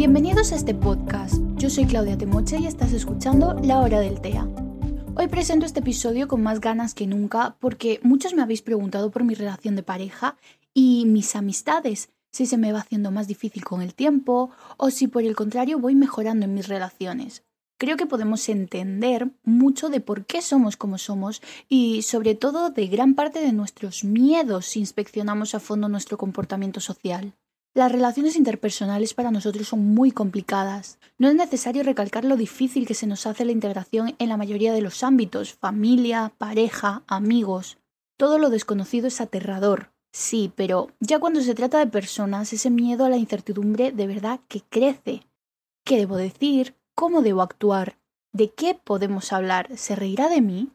Bienvenidos 0.00 0.50
a 0.52 0.54
este 0.54 0.74
podcast. 0.74 1.34
Yo 1.56 1.68
soy 1.68 1.84
Claudia 1.84 2.16
Temoche 2.16 2.56
y 2.58 2.66
estás 2.66 2.94
escuchando 2.94 3.52
La 3.62 3.80
Hora 3.80 4.00
del 4.00 4.22
TEA. 4.22 4.48
Hoy 5.14 5.28
presento 5.28 5.66
este 5.66 5.80
episodio 5.80 6.26
con 6.26 6.42
más 6.42 6.62
ganas 6.62 6.94
que 6.94 7.06
nunca 7.06 7.58
porque 7.60 8.00
muchos 8.02 8.32
me 8.32 8.40
habéis 8.40 8.62
preguntado 8.62 9.10
por 9.10 9.24
mi 9.24 9.34
relación 9.34 9.76
de 9.76 9.82
pareja 9.82 10.38
y 10.72 11.04
mis 11.04 11.36
amistades, 11.36 12.08
si 12.32 12.46
se 12.46 12.56
me 12.56 12.72
va 12.72 12.78
haciendo 12.78 13.10
más 13.10 13.28
difícil 13.28 13.62
con 13.62 13.82
el 13.82 13.92
tiempo 13.92 14.50
o 14.78 14.90
si 14.90 15.06
por 15.06 15.22
el 15.22 15.36
contrario 15.36 15.78
voy 15.78 15.94
mejorando 15.94 16.46
en 16.46 16.54
mis 16.54 16.66
relaciones. 16.66 17.42
Creo 17.76 17.98
que 17.98 18.06
podemos 18.06 18.48
entender 18.48 19.30
mucho 19.44 19.90
de 19.90 20.00
por 20.00 20.24
qué 20.24 20.40
somos 20.40 20.78
como 20.78 20.96
somos 20.96 21.42
y 21.68 22.00
sobre 22.00 22.34
todo 22.34 22.70
de 22.70 22.86
gran 22.86 23.14
parte 23.14 23.42
de 23.42 23.52
nuestros 23.52 24.02
miedos 24.04 24.64
si 24.64 24.80
inspeccionamos 24.80 25.54
a 25.54 25.60
fondo 25.60 25.90
nuestro 25.90 26.16
comportamiento 26.16 26.80
social. 26.80 27.34
Las 27.72 27.92
relaciones 27.92 28.34
interpersonales 28.34 29.14
para 29.14 29.30
nosotros 29.30 29.68
son 29.68 29.94
muy 29.94 30.10
complicadas. 30.10 30.98
No 31.18 31.28
es 31.28 31.36
necesario 31.36 31.84
recalcar 31.84 32.24
lo 32.24 32.36
difícil 32.36 32.84
que 32.84 32.94
se 32.94 33.06
nos 33.06 33.26
hace 33.26 33.44
la 33.44 33.52
integración 33.52 34.16
en 34.18 34.28
la 34.28 34.36
mayoría 34.36 34.72
de 34.72 34.80
los 34.80 35.04
ámbitos, 35.04 35.54
familia, 35.54 36.32
pareja, 36.36 37.04
amigos. 37.06 37.78
Todo 38.16 38.38
lo 38.38 38.50
desconocido 38.50 39.06
es 39.06 39.20
aterrador. 39.20 39.92
Sí, 40.12 40.52
pero 40.56 40.88
ya 40.98 41.20
cuando 41.20 41.40
se 41.42 41.54
trata 41.54 41.78
de 41.78 41.86
personas, 41.86 42.52
ese 42.52 42.70
miedo 42.70 43.04
a 43.04 43.08
la 43.08 43.16
incertidumbre 43.16 43.92
de 43.92 44.08
verdad 44.08 44.40
que 44.48 44.62
crece. 44.62 45.22
¿Qué 45.84 45.96
debo 45.96 46.16
decir? 46.16 46.74
¿Cómo 46.96 47.22
debo 47.22 47.40
actuar? 47.40 47.98
¿De 48.32 48.50
qué 48.50 48.74
podemos 48.74 49.32
hablar? 49.32 49.76
¿Se 49.76 49.94
reirá 49.94 50.28
de 50.28 50.40
mí? 50.40 50.70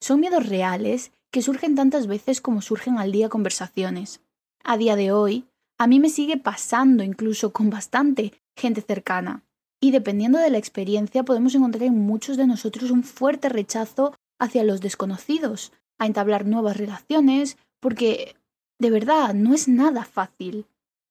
Son 0.00 0.20
miedos 0.20 0.48
reales 0.48 1.10
que 1.32 1.42
surgen 1.42 1.74
tantas 1.74 2.06
veces 2.06 2.40
como 2.40 2.62
surgen 2.62 2.98
al 2.98 3.10
día 3.10 3.28
conversaciones. 3.28 4.20
A 4.62 4.76
día 4.76 4.94
de 4.94 5.10
hoy, 5.10 5.44
a 5.78 5.86
mí 5.86 6.00
me 6.00 6.08
sigue 6.08 6.36
pasando 6.36 7.02
incluso 7.02 7.52
con 7.52 7.70
bastante 7.70 8.32
gente 8.56 8.80
cercana. 8.80 9.44
Y 9.80 9.90
dependiendo 9.90 10.38
de 10.38 10.50
la 10.50 10.58
experiencia 10.58 11.22
podemos 11.22 11.54
encontrar 11.54 11.84
en 11.84 11.98
muchos 11.98 12.36
de 12.36 12.46
nosotros 12.46 12.90
un 12.90 13.04
fuerte 13.04 13.48
rechazo 13.48 14.14
hacia 14.38 14.64
los 14.64 14.80
desconocidos, 14.80 15.72
a 15.98 16.06
entablar 16.06 16.46
nuevas 16.46 16.76
relaciones, 16.76 17.58
porque 17.80 18.36
de 18.78 18.90
verdad 18.90 19.34
no 19.34 19.54
es 19.54 19.68
nada 19.68 20.04
fácil. 20.04 20.66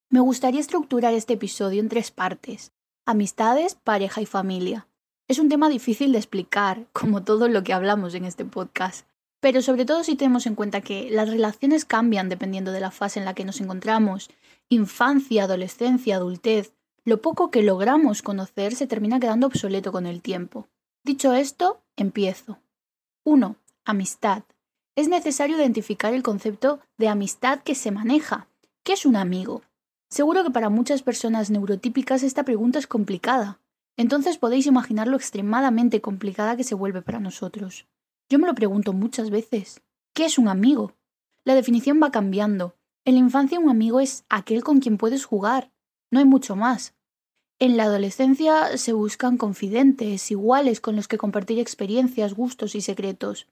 Me 0.09 0.19
gustaría 0.19 0.59
estructurar 0.59 1.13
este 1.13 1.33
episodio 1.33 1.80
en 1.80 1.89
tres 1.89 2.11
partes. 2.11 2.71
Amistades, 3.05 3.75
pareja 3.75 4.21
y 4.21 4.25
familia. 4.25 4.88
Es 5.27 5.39
un 5.39 5.49
tema 5.49 5.69
difícil 5.69 6.11
de 6.11 6.19
explicar, 6.19 6.88
como 6.93 7.23
todo 7.23 7.47
lo 7.47 7.63
que 7.63 7.73
hablamos 7.73 8.13
en 8.16 8.25
este 8.25 8.45
podcast, 8.45 9.08
pero 9.39 9.61
sobre 9.61 9.86
todo 9.86 10.03
si 10.03 10.16
tenemos 10.16 10.47
en 10.47 10.55
cuenta 10.55 10.81
que 10.81 11.09
las 11.11 11.30
relaciones 11.30 11.86
cambian 11.86 12.30
dependiendo 12.30 12.71
de 12.71 12.80
la 12.80 12.91
fase 12.91 13.19
en 13.19 13.25
la 13.25 13.36
que 13.36 13.45
nos 13.45 13.61
encontramos 13.61 14.30
infancia, 14.69 15.44
adolescencia, 15.44 16.16
adultez, 16.16 16.73
lo 17.03 17.21
poco 17.21 17.52
que 17.52 17.61
logramos 17.61 18.21
conocer 18.21 18.75
se 18.75 18.88
termina 18.88 19.19
quedando 19.19 19.47
obsoleto 19.47 19.91
con 19.91 20.08
el 20.08 20.21
tiempo. 20.21 20.67
Dicho 21.03 21.33
esto, 21.33 21.83
empiezo. 21.95 22.59
1. 23.23 23.55
Amistad. 23.86 24.43
Es 24.95 25.08
necesario 25.08 25.58
identificar 25.58 26.13
el 26.13 26.23
concepto 26.23 26.80
de 26.97 27.08
amistad 27.08 27.59
que 27.59 27.75
se 27.75 27.91
maneja. 27.91 28.47
¿Qué 28.83 28.93
es 28.93 29.05
un 29.05 29.16
amigo? 29.16 29.61
Seguro 30.09 30.43
que 30.43 30.52
para 30.52 30.69
muchas 30.69 31.03
personas 31.03 31.52
neurotípicas 31.52 32.23
esta 32.23 32.43
pregunta 32.43 32.80
es 32.80 32.88
complicada. 32.88 33.59
Entonces 33.97 34.38
podéis 34.38 34.66
imaginar 34.66 35.08
lo 35.08 35.17
extremadamente 35.17 36.02
complicada 36.02 36.58
que 36.58 36.63
se 36.63 36.75
vuelve 36.75 37.02
para 37.02 37.19
nosotros. 37.19 37.88
Yo 38.30 38.39
me 38.39 38.47
lo 38.47 38.55
pregunto 38.55 38.93
muchas 38.93 39.30
veces. 39.30 39.81
¿Qué 40.13 40.25
es 40.25 40.38
un 40.38 40.47
amigo? 40.47 40.93
La 41.43 41.53
definición 41.53 41.99
va 42.02 42.11
cambiando, 42.11 42.75
en 43.06 43.14
la 43.14 43.20
infancia 43.20 43.59
un 43.59 43.70
amigo 43.70 44.00
es 44.00 44.25
aquel 44.30 44.64
con 44.64 44.80
quien 44.80 44.98
puedes 44.98 45.25
jugar, 45.25 45.72
no 46.11 46.20
hay 46.20 46.25
mucho 46.25 46.56
más. 46.56 46.95
En 47.59 47.78
la 47.78 47.84
adolescencia 47.84 48.78
se 48.78 48.94
buscan 48.94 49.38
confidentes, 49.38 50.30
iguales 50.31 50.81
con 50.81 50.95
los 50.95 51.08
que 51.08 51.17
compartir 51.17 51.59
experiencias, 51.59 52.33
gustos 52.33 52.76
y 52.76 52.82
secretos. 52.82 53.48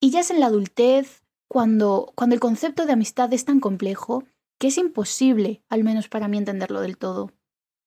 Y 0.00 0.10
ya 0.10 0.20
es 0.20 0.30
en 0.30 0.40
la 0.40 0.46
adultez 0.46 1.22
cuando, 1.48 2.12
cuando 2.14 2.34
el 2.34 2.40
concepto 2.40 2.84
de 2.84 2.92
amistad 2.92 3.32
es 3.32 3.44
tan 3.44 3.60
complejo 3.60 4.24
que 4.58 4.68
es 4.68 4.76
imposible, 4.76 5.62
al 5.68 5.84
menos 5.84 6.08
para 6.08 6.28
mí, 6.28 6.36
entenderlo 6.36 6.80
del 6.80 6.98
todo. 6.98 7.32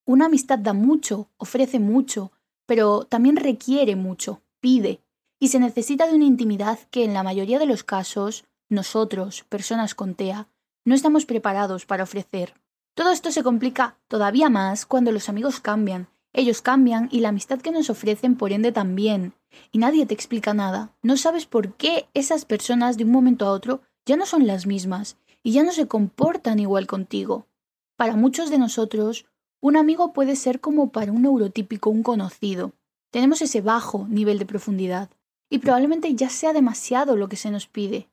Una 0.06 0.25
amistad 0.25 0.58
da 0.58 0.74
mucho, 0.74 1.30
ofrece 1.38 1.80
mucho, 1.80 2.31
pero 2.66 3.06
también 3.06 3.36
requiere 3.36 3.96
mucho, 3.96 4.42
pide, 4.59 5.02
y 5.40 5.50
se 5.50 5.59
necesita 5.59 6.08
de 6.08 6.16
una 6.16 6.25
intimidad 6.25 6.80
que 6.90 7.03
en 7.03 7.13
la 7.13 7.24
mayoría 7.24 7.59
de 7.59 7.66
los 7.66 7.84
casos, 7.84 8.46
nosotros, 8.69 9.44
personas 9.50 9.94
con 9.94 10.16
TEA, 10.16 10.47
no 10.85 10.95
estamos 10.95 11.25
preparados 11.25 11.85
para 11.85 12.03
ofrecer. 12.03 12.53
Todo 12.95 13.11
esto 13.11 13.31
se 13.31 13.44
complica 13.44 13.97
todavía 14.07 14.49
más 14.49 14.85
cuando 14.85 15.11
los 15.11 15.29
amigos 15.29 15.59
cambian. 15.59 16.07
Ellos 16.33 16.61
cambian 16.61 17.09
y 17.11 17.19
la 17.19 17.29
amistad 17.29 17.59
que 17.59 17.71
nos 17.71 17.89
ofrecen 17.89 18.35
por 18.35 18.51
ende 18.51 18.71
también. 18.71 19.33
Y 19.71 19.77
nadie 19.77 20.05
te 20.05 20.13
explica 20.13 20.53
nada. 20.53 20.91
No 21.01 21.17
sabes 21.17 21.45
por 21.45 21.73
qué 21.75 22.07
esas 22.13 22.45
personas 22.45 22.97
de 22.97 23.03
un 23.03 23.11
momento 23.11 23.45
a 23.45 23.51
otro 23.51 23.81
ya 24.05 24.17
no 24.17 24.25
son 24.25 24.45
las 24.47 24.66
mismas 24.66 25.17
y 25.44 25.51
ya 25.51 25.63
no 25.63 25.71
se 25.71 25.88
comportan 25.88 26.59
igual 26.59 26.88
contigo. 26.88 27.47
Para 27.95 28.15
muchos 28.15 28.50
de 28.50 28.57
nosotros, 28.57 29.25
un 29.61 29.77
amigo 29.77 30.13
puede 30.13 30.35
ser 30.35 30.59
como 30.59 30.91
para 30.91 31.11
un 31.11 31.21
neurotípico 31.21 31.89
un 31.89 32.03
conocido. 32.03 32.73
Tenemos 33.11 33.41
ese 33.41 33.61
bajo 33.61 34.07
nivel 34.09 34.39
de 34.39 34.45
profundidad 34.45 35.09
y 35.50 35.59
probablemente 35.59 36.13
ya 36.15 36.29
sea 36.29 36.51
demasiado 36.51 37.15
lo 37.15 37.29
que 37.29 37.38
se 37.38 37.51
nos 37.51 37.67
pide. 37.67 38.09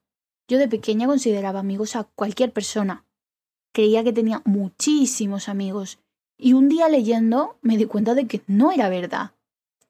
Yo 0.51 0.59
de 0.59 0.67
pequeña 0.67 1.07
consideraba 1.07 1.61
amigos 1.61 1.95
a 1.95 2.03
cualquier 2.03 2.53
persona. 2.53 3.05
Creía 3.73 4.03
que 4.03 4.13
tenía 4.13 4.43
muchísimos 4.45 5.49
amigos 5.49 6.01
y 6.37 6.55
un 6.55 6.69
día 6.69 6.89
leyendo 6.89 7.57
me 7.63 7.77
di 7.77 7.85
cuenta 7.85 8.17
de 8.17 8.27
que 8.27 8.43
no 8.49 8.73
era 8.73 8.89
verdad. 8.89 9.31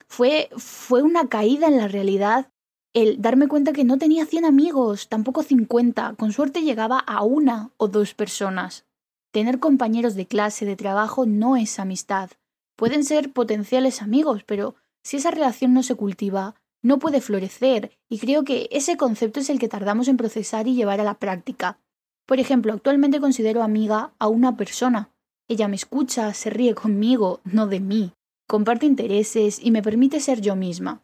Fue, 0.06 0.50
fue 0.58 1.02
una 1.02 1.28
caída 1.28 1.66
en 1.66 1.78
la 1.78 1.88
realidad 1.88 2.52
el 2.92 3.22
darme 3.22 3.48
cuenta 3.48 3.72
que 3.72 3.84
no 3.84 3.96
tenía 3.96 4.26
100 4.26 4.44
amigos, 4.44 5.08
tampoco 5.08 5.42
50, 5.42 6.16
con 6.18 6.30
suerte 6.30 6.60
llegaba 6.60 6.98
a 6.98 7.22
una 7.22 7.70
o 7.78 7.88
dos 7.88 8.12
personas. 8.12 8.84
Tener 9.30 9.60
compañeros 9.60 10.14
de 10.14 10.26
clase, 10.26 10.66
de 10.66 10.76
trabajo, 10.76 11.24
no 11.24 11.56
es 11.56 11.78
amistad. 11.78 12.32
Pueden 12.76 13.04
ser 13.04 13.32
potenciales 13.32 14.02
amigos, 14.02 14.44
pero 14.44 14.74
si 15.02 15.16
esa 15.16 15.30
relación 15.30 15.72
no 15.72 15.82
se 15.82 15.94
cultiva, 15.94 16.59
no 16.82 16.98
puede 16.98 17.20
florecer 17.20 17.92
y 18.08 18.18
creo 18.18 18.44
que 18.44 18.68
ese 18.70 18.96
concepto 18.96 19.40
es 19.40 19.50
el 19.50 19.58
que 19.58 19.68
tardamos 19.68 20.08
en 20.08 20.16
procesar 20.16 20.68
y 20.68 20.74
llevar 20.74 21.00
a 21.00 21.04
la 21.04 21.18
práctica. 21.18 21.78
Por 22.26 22.40
ejemplo, 22.40 22.72
actualmente 22.72 23.20
considero 23.20 23.62
amiga 23.62 24.12
a 24.18 24.28
una 24.28 24.56
persona. 24.56 25.10
Ella 25.48 25.68
me 25.68 25.76
escucha, 25.76 26.32
se 26.32 26.50
ríe 26.50 26.74
conmigo, 26.74 27.40
no 27.44 27.66
de 27.66 27.80
mí, 27.80 28.12
comparte 28.46 28.86
intereses 28.86 29.58
y 29.62 29.70
me 29.70 29.82
permite 29.82 30.20
ser 30.20 30.40
yo 30.40 30.56
misma. 30.56 31.02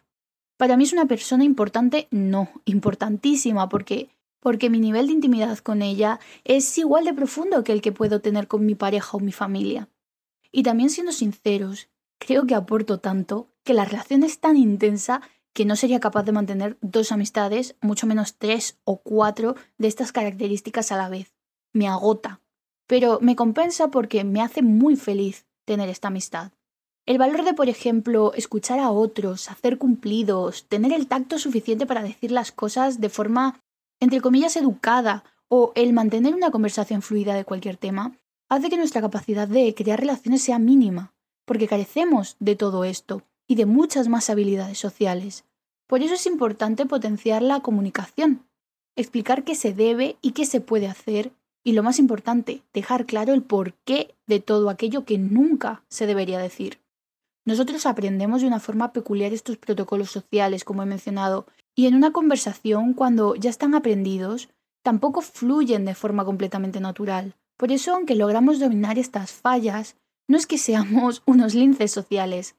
Para 0.56 0.76
mí 0.76 0.84
es 0.84 0.92
una 0.92 1.06
persona 1.06 1.44
importante, 1.44 2.08
no, 2.10 2.48
importantísima, 2.64 3.68
porque 3.68 4.08
porque 4.46 4.70
mi 4.70 4.78
nivel 4.78 5.08
de 5.08 5.12
intimidad 5.12 5.58
con 5.58 5.82
ella 5.82 6.20
es 6.44 6.78
igual 6.78 7.04
de 7.04 7.12
profundo 7.12 7.64
que 7.64 7.72
el 7.72 7.82
que 7.82 7.90
puedo 7.90 8.20
tener 8.20 8.46
con 8.46 8.64
mi 8.64 8.76
pareja 8.76 9.16
o 9.16 9.20
mi 9.20 9.32
familia. 9.32 9.88
Y 10.52 10.62
también 10.62 10.88
siendo 10.88 11.10
sinceros, 11.10 11.88
creo 12.20 12.46
que 12.46 12.54
aporto 12.54 13.00
tanto 13.00 13.48
que 13.64 13.74
la 13.74 13.84
relación 13.84 14.22
es 14.22 14.38
tan 14.38 14.56
intensa 14.56 15.20
que 15.56 15.64
no 15.64 15.74
sería 15.74 16.00
capaz 16.00 16.24
de 16.24 16.32
mantener 16.32 16.76
dos 16.82 17.12
amistades, 17.12 17.76
mucho 17.80 18.06
menos 18.06 18.36
tres 18.36 18.76
o 18.84 18.98
cuatro 18.98 19.56
de 19.78 19.88
estas 19.88 20.12
características 20.12 20.92
a 20.92 20.98
la 20.98 21.08
vez. 21.08 21.34
Me 21.72 21.88
agota. 21.88 22.42
Pero 22.86 23.20
me 23.22 23.36
compensa 23.36 23.88
porque 23.88 24.22
me 24.22 24.42
hace 24.42 24.60
muy 24.60 24.96
feliz 24.96 25.46
tener 25.64 25.88
esta 25.88 26.08
amistad. 26.08 26.52
El 27.06 27.16
valor 27.16 27.42
de, 27.42 27.54
por 27.54 27.70
ejemplo, 27.70 28.34
escuchar 28.34 28.80
a 28.80 28.90
otros, 28.90 29.50
hacer 29.50 29.78
cumplidos, 29.78 30.66
tener 30.68 30.92
el 30.92 31.06
tacto 31.06 31.38
suficiente 31.38 31.86
para 31.86 32.02
decir 32.02 32.32
las 32.32 32.52
cosas 32.52 33.00
de 33.00 33.08
forma, 33.08 33.58
entre 33.98 34.20
comillas, 34.20 34.56
educada, 34.56 35.24
o 35.48 35.72
el 35.74 35.94
mantener 35.94 36.34
una 36.34 36.50
conversación 36.50 37.00
fluida 37.00 37.32
de 37.32 37.46
cualquier 37.46 37.78
tema, 37.78 38.14
hace 38.50 38.68
que 38.68 38.76
nuestra 38.76 39.00
capacidad 39.00 39.48
de 39.48 39.74
crear 39.74 40.00
relaciones 40.00 40.42
sea 40.42 40.58
mínima, 40.58 41.14
porque 41.46 41.66
carecemos 41.66 42.36
de 42.40 42.56
todo 42.56 42.84
esto 42.84 43.22
y 43.46 43.54
de 43.54 43.64
muchas 43.64 44.08
más 44.08 44.28
habilidades 44.28 44.78
sociales. 44.78 45.45
Por 45.86 46.02
eso 46.02 46.14
es 46.14 46.26
importante 46.26 46.86
potenciar 46.86 47.42
la 47.42 47.60
comunicación, 47.60 48.44
explicar 48.96 49.44
qué 49.44 49.54
se 49.54 49.72
debe 49.72 50.16
y 50.22 50.32
qué 50.32 50.46
se 50.46 50.60
puede 50.60 50.88
hacer 50.88 51.32
y 51.62 51.72
lo 51.72 51.82
más 51.82 51.98
importante, 51.98 52.62
dejar 52.72 53.06
claro 53.06 53.34
el 53.34 53.42
porqué 53.42 54.14
de 54.28 54.38
todo 54.38 54.70
aquello 54.70 55.04
que 55.04 55.18
nunca 55.18 55.82
se 55.88 56.06
debería 56.06 56.38
decir. 56.38 56.78
Nosotros 57.44 57.86
aprendemos 57.86 58.40
de 58.40 58.48
una 58.48 58.60
forma 58.60 58.92
peculiar 58.92 59.32
estos 59.32 59.56
protocolos 59.56 60.10
sociales, 60.10 60.64
como 60.64 60.82
he 60.82 60.86
mencionado, 60.86 61.46
y 61.74 61.86
en 61.86 61.94
una 61.94 62.12
conversación, 62.12 62.92
cuando 62.92 63.34
ya 63.34 63.50
están 63.50 63.74
aprendidos, 63.74 64.48
tampoco 64.82 65.22
fluyen 65.22 65.84
de 65.84 65.94
forma 65.94 66.24
completamente 66.24 66.80
natural. 66.80 67.34
Por 67.56 67.72
eso, 67.72 67.94
aunque 67.94 68.14
logramos 68.14 68.60
dominar 68.60 68.98
estas 68.98 69.32
fallas, 69.32 69.96
no 70.28 70.36
es 70.36 70.46
que 70.46 70.58
seamos 70.58 71.22
unos 71.26 71.54
linces 71.54 71.90
sociales, 71.90 72.54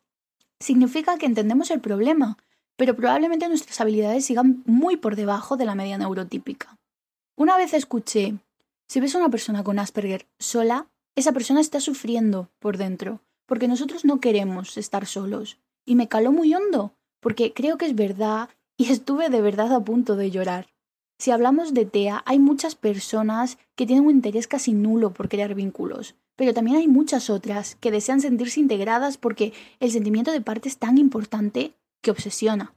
significa 0.60 1.18
que 1.18 1.26
entendemos 1.26 1.72
el 1.72 1.80
problema, 1.80 2.38
pero 2.78 2.96
probablemente 2.96 3.50
nuestras 3.50 3.82
habilidades 3.82 4.26
sigan 4.26 4.64
muy 4.66 4.96
por 4.96 5.18
debajo 5.18 5.58
de 5.58 5.66
la 5.66 5.76
media 5.76 5.98
neurotípica. 5.98 6.78
Una 7.36 7.58
vez 7.58 7.74
escuché, 7.74 8.36
si 8.88 9.02
ves 9.02 9.16
a 9.16 9.18
una 9.18 9.30
persona 9.30 9.64
con 9.64 9.80
Asperger 9.80 10.28
sola, 10.40 10.88
esa 11.16 11.34
persona 11.34 11.60
está 11.60 11.82
sufriendo 11.82 12.50
por 12.60 12.78
dentro, 12.78 13.22
porque 13.48 13.68
nosotros 13.68 14.06
no 14.06 14.20
queremos 14.20 14.78
estar 14.78 15.06
solos. 15.06 15.58
Y 15.86 15.96
me 15.96 16.08
caló 16.08 16.32
muy 16.32 16.54
hondo, 16.54 16.94
porque 17.20 17.54
creo 17.54 17.78
que 17.78 17.86
es 17.86 17.96
verdad 17.96 18.50
y 18.78 18.92
estuve 18.92 19.30
de 19.30 19.42
verdad 19.42 19.74
a 19.74 19.84
punto 19.84 20.16
de 20.16 20.30
llorar. 20.32 20.68
Si 21.18 21.32
hablamos 21.32 21.74
de 21.74 21.86
TEA, 21.86 22.22
hay 22.28 22.38
muchas 22.38 22.76
personas 22.76 23.58
que 23.76 23.88
tienen 23.88 24.06
un 24.06 24.12
interés 24.12 24.48
casi 24.48 24.74
nulo 24.74 25.14
por 25.14 25.30
crear 25.30 25.56
vínculos, 25.56 26.14
pero 26.36 26.54
también 26.54 26.78
hay 26.78 26.88
muchas 26.88 27.32
otras 27.32 27.76
que 27.76 27.90
desean 27.90 28.22
sentirse 28.22 28.60
integradas 28.60 29.18
porque 29.18 29.54
el 29.80 29.92
sentimiento 29.92 30.32
de 30.32 30.42
parte 30.42 30.70
es 30.70 30.78
tan 30.78 31.00
importante 31.00 31.74
obsesiona. 32.12 32.74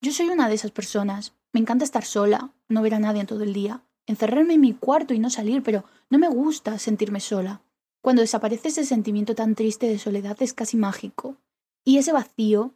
Yo 0.00 0.12
soy 0.12 0.28
una 0.28 0.48
de 0.48 0.54
esas 0.54 0.70
personas. 0.70 1.34
Me 1.52 1.60
encanta 1.60 1.84
estar 1.84 2.04
sola, 2.04 2.52
no 2.68 2.82
ver 2.82 2.94
a 2.94 2.98
nadie 2.98 3.20
en 3.20 3.26
todo 3.26 3.42
el 3.42 3.52
día, 3.52 3.82
encerrarme 4.06 4.54
en 4.54 4.60
mi 4.60 4.74
cuarto 4.74 5.14
y 5.14 5.18
no 5.18 5.30
salir, 5.30 5.62
pero 5.62 5.84
no 6.08 6.18
me 6.18 6.28
gusta 6.28 6.78
sentirme 6.78 7.20
sola. 7.20 7.62
Cuando 8.00 8.22
desaparece 8.22 8.68
ese 8.68 8.84
sentimiento 8.84 9.34
tan 9.34 9.54
triste 9.54 9.86
de 9.86 9.98
soledad 9.98 10.36
es 10.40 10.54
casi 10.54 10.76
mágico. 10.76 11.36
Y 11.84 11.98
ese 11.98 12.12
vacío, 12.12 12.74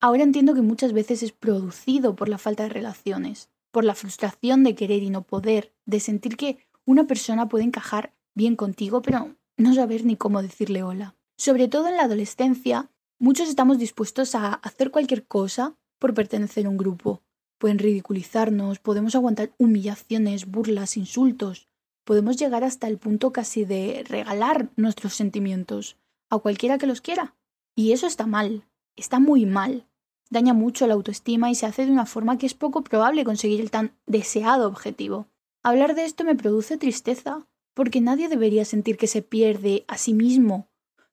ahora 0.00 0.22
entiendo 0.22 0.54
que 0.54 0.62
muchas 0.62 0.92
veces 0.92 1.22
es 1.22 1.32
producido 1.32 2.16
por 2.16 2.28
la 2.28 2.38
falta 2.38 2.64
de 2.64 2.70
relaciones 2.70 3.50
por 3.74 3.84
la 3.84 3.96
frustración 3.96 4.62
de 4.62 4.76
querer 4.76 5.02
y 5.02 5.10
no 5.10 5.22
poder, 5.22 5.74
de 5.84 5.98
sentir 5.98 6.36
que 6.36 6.58
una 6.86 7.08
persona 7.08 7.48
puede 7.48 7.64
encajar 7.64 8.14
bien 8.32 8.54
contigo, 8.54 9.02
pero 9.02 9.34
no 9.56 9.74
saber 9.74 10.04
ni 10.04 10.16
cómo 10.16 10.40
decirle 10.40 10.84
hola. 10.84 11.16
Sobre 11.36 11.66
todo 11.66 11.88
en 11.88 11.96
la 11.96 12.04
adolescencia, 12.04 12.88
muchos 13.18 13.48
estamos 13.48 13.78
dispuestos 13.78 14.34
a 14.34 14.54
hacer 14.54 14.90
cualquier 14.90 15.26
cosa 15.26 15.76
por 15.98 16.14
pertenecer 16.14 16.66
a 16.66 16.70
un 16.70 16.76
grupo. 16.76 17.22
Pueden 17.58 17.78
ridiculizarnos, 17.78 18.78
podemos 18.78 19.14
aguantar 19.14 19.54
humillaciones, 19.58 20.46
burlas, 20.46 20.96
insultos, 20.96 21.68
podemos 22.04 22.36
llegar 22.36 22.64
hasta 22.64 22.88
el 22.88 22.98
punto 22.98 23.32
casi 23.32 23.64
de 23.64 24.04
regalar 24.06 24.70
nuestros 24.76 25.14
sentimientos 25.14 25.96
a 26.30 26.38
cualquiera 26.38 26.78
que 26.78 26.86
los 26.86 27.00
quiera. 27.00 27.34
Y 27.76 27.92
eso 27.92 28.06
está 28.06 28.26
mal, 28.26 28.64
está 28.96 29.18
muy 29.18 29.46
mal 29.46 29.86
daña 30.34 30.52
mucho 30.52 30.86
la 30.86 30.94
autoestima 30.94 31.50
y 31.50 31.54
se 31.54 31.64
hace 31.64 31.86
de 31.86 31.92
una 31.92 32.06
forma 32.06 32.36
que 32.36 32.46
es 32.46 32.54
poco 32.54 32.82
probable 32.82 33.24
conseguir 33.24 33.60
el 33.60 33.70
tan 33.70 33.96
deseado 34.06 34.66
objetivo. 34.68 35.28
Hablar 35.62 35.94
de 35.94 36.04
esto 36.04 36.24
me 36.24 36.34
produce 36.34 36.76
tristeza, 36.76 37.46
porque 37.72 38.00
nadie 38.02 38.28
debería 38.28 38.64
sentir 38.64 38.98
que 38.98 39.06
se 39.06 39.22
pierde 39.22 39.84
a 39.88 39.96
sí 39.96 40.12
mismo 40.12 40.68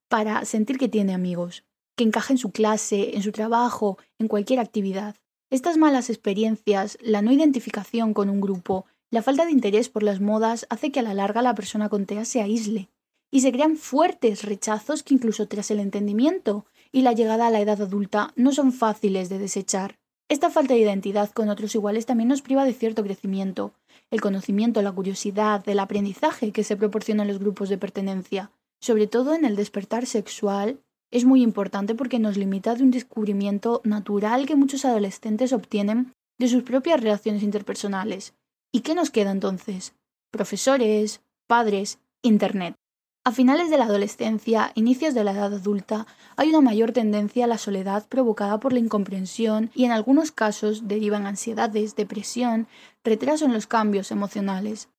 para 0.10 0.44
sentir 0.44 0.78
que 0.78 0.90
tiene 0.90 1.14
amigos, 1.14 1.64
que 2.02 2.08
encaja 2.08 2.34
en 2.34 2.40
su 2.40 2.52
clase, 2.52 3.16
en 3.16 3.22
su 3.22 3.32
trabajo, 3.32 4.00
en 4.18 4.28
cualquier 4.28 4.60
actividad. 4.60 5.18
Estas 5.52 5.78
malas 5.78 6.10
experiencias, 6.10 6.98
la 7.00 7.22
no 7.22 7.32
identificación 7.32 8.16
con 8.16 8.28
un 8.28 8.42
grupo, 8.42 8.88
la 9.12 9.22
falta 9.22 9.46
de 9.46 9.52
interés 9.52 9.88
por 9.88 10.02
las 10.02 10.20
modas 10.20 10.66
hace 10.72 10.92
que 10.92 11.02
a 11.02 11.04
la 11.04 11.14
larga 11.14 11.44
la 11.44 11.54
persona 11.54 11.90
con 11.90 12.08
TEA 12.08 12.26
se 12.26 12.42
aísle 12.42 12.90
y 13.30 13.42
se 13.42 13.52
crean 13.52 13.78
fuertes 13.78 14.44
rechazos 14.44 15.04
que 15.04 15.14
incluso 15.14 15.48
tras 15.48 15.70
el 15.70 15.80
entendimiento 15.80 16.66
y 16.92 17.04
la 17.04 17.14
llegada 17.14 17.46
a 17.46 17.52
la 17.52 17.62
edad 17.62 17.80
adulta 17.80 18.34
no 18.36 18.52
son 18.52 18.74
fáciles 18.74 19.30
de 19.30 19.38
desechar. 19.38 20.00
Esta 20.28 20.50
falta 20.50 20.74
de 20.74 20.80
identidad 20.80 21.30
con 21.30 21.50
otros 21.50 21.76
iguales 21.76 22.08
también 22.08 22.30
nos 22.30 22.42
priva 22.42 22.66
de 22.66 22.74
cierto 22.74 23.04
crecimiento, 23.04 23.74
el 24.10 24.22
conocimiento, 24.22 24.82
la 24.82 24.92
curiosidad, 24.92 25.62
el 25.70 25.78
aprendizaje 25.78 26.52
que 26.52 26.64
se 26.64 26.78
proporciona 26.78 27.22
en 27.22 27.28
los 27.28 27.38
grupos 27.38 27.70
de 27.70 27.78
pertenencia, 27.78 28.50
sobre 28.80 29.06
todo 29.06 29.36
en 29.36 29.46
el 29.46 29.56
despertar 29.56 30.08
sexual, 30.08 30.80
es 31.12 31.26
muy 31.26 31.44
importante 31.44 31.94
porque 31.94 32.20
nos 32.20 32.38
limita 32.38 32.74
de 32.74 32.84
un 32.84 32.92
descubrimiento 32.92 33.82
natural 33.84 34.46
que 34.46 34.56
muchos 34.56 34.86
adolescentes 34.86 35.54
obtienen 35.54 36.14
de 36.40 36.48
sus 36.48 36.64
propias 36.64 37.02
relaciones 37.02 37.44
interpersonales. 37.44 38.34
¿Y 38.72 38.82
qué 38.82 38.96
nos 38.96 39.12
queda 39.12 39.32
entonces? 39.32 39.94
Profesores, 40.32 41.22
padres, 41.48 42.00
Internet. 42.24 42.76
A 43.24 43.32
finales 43.32 43.70
de 43.70 43.78
la 43.78 43.86
adolescencia, 43.86 44.72
inicios 44.74 45.14
de 45.14 45.24
la 45.24 45.32
edad 45.34 45.54
adulta, 45.54 46.08
hay 46.38 46.50
una 46.50 46.62
mayor 46.62 46.92
tendencia 46.92 47.46
a 47.46 47.48
la 47.48 47.60
soledad 47.60 48.08
provocada 48.08 48.60
por 48.60 48.74
la 48.74 48.80
incomprensión 48.80 49.70
y 49.76 49.86
en 49.86 49.92
algunos 49.92 50.32
casos 50.32 50.88
derivan 50.88 51.28
ansiedades, 51.28 51.96
depresión, 51.96 52.68
retraso 53.04 53.46
en 53.46 53.54
los 53.54 53.68
cambios 53.68 54.10
emocionales. 54.10 54.90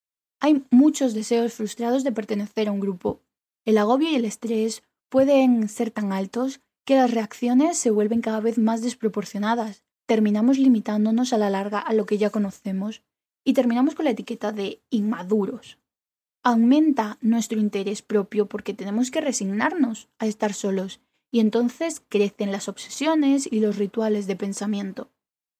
Hay 0.40 0.64
muchos 0.70 1.14
deseos 1.14 1.54
frustrados 1.54 2.04
de 2.04 2.12
pertenecer 2.12 2.68
a 2.68 2.72
un 2.72 2.78
grupo. 2.78 3.20
El 3.64 3.78
agobio 3.78 4.08
y 4.10 4.14
el 4.14 4.24
estrés 4.24 4.84
pueden 5.12 5.68
ser 5.68 5.92
tan 5.92 6.12
altos 6.12 6.60
que 6.84 6.96
las 6.96 7.12
reacciones 7.12 7.78
se 7.78 7.92
vuelven 7.92 8.20
cada 8.22 8.40
vez 8.40 8.58
más 8.58 8.82
desproporcionadas. 8.82 9.84
Terminamos 10.06 10.58
limitándonos 10.58 11.32
a 11.32 11.38
la 11.38 11.50
larga 11.50 11.78
a 11.78 11.92
lo 11.92 12.06
que 12.06 12.18
ya 12.18 12.30
conocemos 12.30 13.04
y 13.44 13.52
terminamos 13.52 13.94
con 13.94 14.06
la 14.06 14.10
etiqueta 14.10 14.50
de 14.50 14.82
inmaduros 14.90 15.78
aumenta 16.42 17.18
nuestro 17.20 17.58
interés 17.58 18.02
propio 18.02 18.46
porque 18.46 18.74
tenemos 18.74 19.10
que 19.10 19.20
resignarnos 19.20 20.08
a 20.18 20.26
estar 20.26 20.52
solos 20.52 21.00
y 21.30 21.40
entonces 21.40 22.02
crecen 22.08 22.52
las 22.52 22.68
obsesiones 22.68 23.48
y 23.50 23.60
los 23.60 23.76
rituales 23.76 24.26
de 24.26 24.36
pensamiento. 24.36 25.10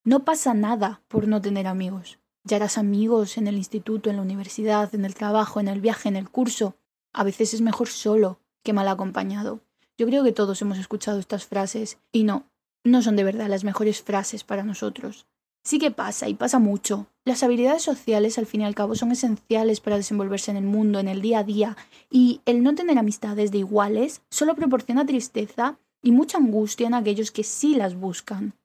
No 0.03 0.25
pasa 0.25 0.53
nada 0.53 1.01
por 1.07 1.27
no 1.27 1.41
tener 1.41 1.67
amigos. 1.67 2.19
Ya 2.43 2.57
harás 2.57 2.77
amigos 2.77 3.37
en 3.37 3.47
el 3.47 3.55
instituto, 3.55 4.09
en 4.09 4.17
la 4.17 4.21
universidad, 4.21 4.93
en 4.93 5.05
el 5.05 5.15
trabajo, 5.15 5.61
en 5.61 5.69
el 5.69 5.79
viaje, 5.79 6.09
en 6.09 6.17
el 6.17 6.29
curso. 6.29 6.75
A 7.13 7.23
veces 7.23 7.53
es 7.53 7.61
mejor 7.61 7.87
solo 7.87 8.39
que 8.63 8.73
mal 8.73 8.87
acompañado. 8.87 9.61
Yo 9.97 10.07
creo 10.07 10.23
que 10.23 10.31
todos 10.31 10.61
hemos 10.61 10.77
escuchado 10.79 11.19
estas 11.19 11.45
frases 11.45 11.97
y 12.11 12.23
no, 12.23 12.45
no 12.83 13.01
son 13.01 13.15
de 13.15 13.23
verdad 13.23 13.47
las 13.47 13.63
mejores 13.63 14.01
frases 14.01 14.43
para 14.43 14.63
nosotros. 14.63 15.27
Sí 15.65 15.79
que 15.79 15.91
pasa, 15.91 16.27
y 16.27 16.33
pasa 16.33 16.59
mucho. 16.59 17.07
Las 17.23 17.41
habilidades 17.41 17.83
sociales, 17.83 18.37
al 18.37 18.45
fin 18.45 18.61
y 18.61 18.65
al 18.65 18.75
cabo, 18.75 18.95
son 18.95 19.13
esenciales 19.13 19.79
para 19.79 19.95
desenvolverse 19.95 20.51
en 20.51 20.57
el 20.57 20.65
mundo, 20.65 20.99
en 20.99 21.07
el 21.07 21.21
día 21.21 21.39
a 21.39 21.43
día, 21.43 21.77
y 22.09 22.41
el 22.45 22.63
no 22.63 22.75
tener 22.75 22.97
amistades 22.97 23.51
de 23.51 23.59
iguales 23.59 24.21
solo 24.29 24.55
proporciona 24.55 25.05
tristeza 25.05 25.77
y 26.01 26.11
mucha 26.11 26.37
angustia 26.37 26.87
en 26.87 26.93
aquellos 26.93 27.31
que 27.31 27.45
sí 27.45 27.75
las 27.75 27.95
buscan. 27.95 28.55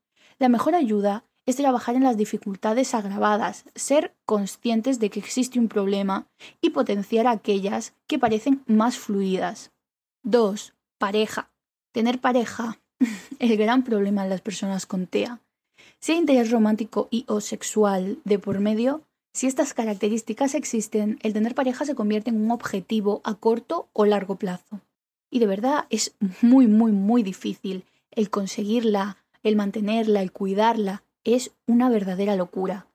La 0.41 0.49
mejor 0.49 0.75
ayuda 0.75 1.25
es 1.47 1.57
trabajar 1.57 1.95
en 1.95 2.03
las 2.03 2.17
dificultades 2.17 2.95
agravadas, 2.95 3.65
ser 3.77 4.15
conscientes 4.27 4.99
de 4.99 5.09
que 5.09 5.21
existe 5.21 5.59
un 5.59 5.69
problema 5.69 6.27
y 6.61 6.71
potenciar 6.71 7.29
aquellas 7.29 7.95
que 8.09 8.19
parecen 8.19 8.65
más 8.67 8.99
fluidas. 8.99 9.71
2. 10.31 10.75
Pareja. 10.99 11.51
Tener 11.93 12.21
pareja. 12.21 12.79
el 13.39 13.57
gran 13.57 13.85
problema 13.85 14.25
en 14.25 14.31
las 14.31 14.41
personas 14.41 14.87
con 14.87 15.07
TEA 15.07 15.41
si 16.01 16.13
hay 16.13 16.19
interés 16.19 16.51
romántico 16.51 17.09
y 17.11 17.25
o 17.29 17.41
sexual 17.41 18.19
de 18.25 18.39
por 18.39 18.61
medio, 18.61 19.03
si 19.33 19.47
estas 19.47 19.75
características 19.75 20.55
existen, 20.55 21.19
el 21.23 21.33
tener 21.33 21.55
pareja 21.55 21.85
se 21.85 21.95
convierte 21.95 22.31
en 22.31 22.41
un 22.41 22.51
objetivo 22.51 23.21
a 23.25 23.35
corto 23.35 23.89
o 23.93 24.05
largo 24.05 24.37
plazo. 24.37 24.81
Y 25.31 25.41
de 25.41 25.47
verdad 25.47 25.87
es 25.91 26.15
muy, 26.41 26.67
muy, 26.67 26.93
muy 26.93 27.23
difícil 27.23 27.85
el 28.11 28.31
conseguirla, 28.31 29.17
el 29.43 29.57
mantenerla, 29.57 30.23
el 30.23 30.33
cuidarla. 30.33 31.03
Es 31.25 31.51
una 31.67 31.91
verdadera 31.91 32.37
locura. 32.37 32.87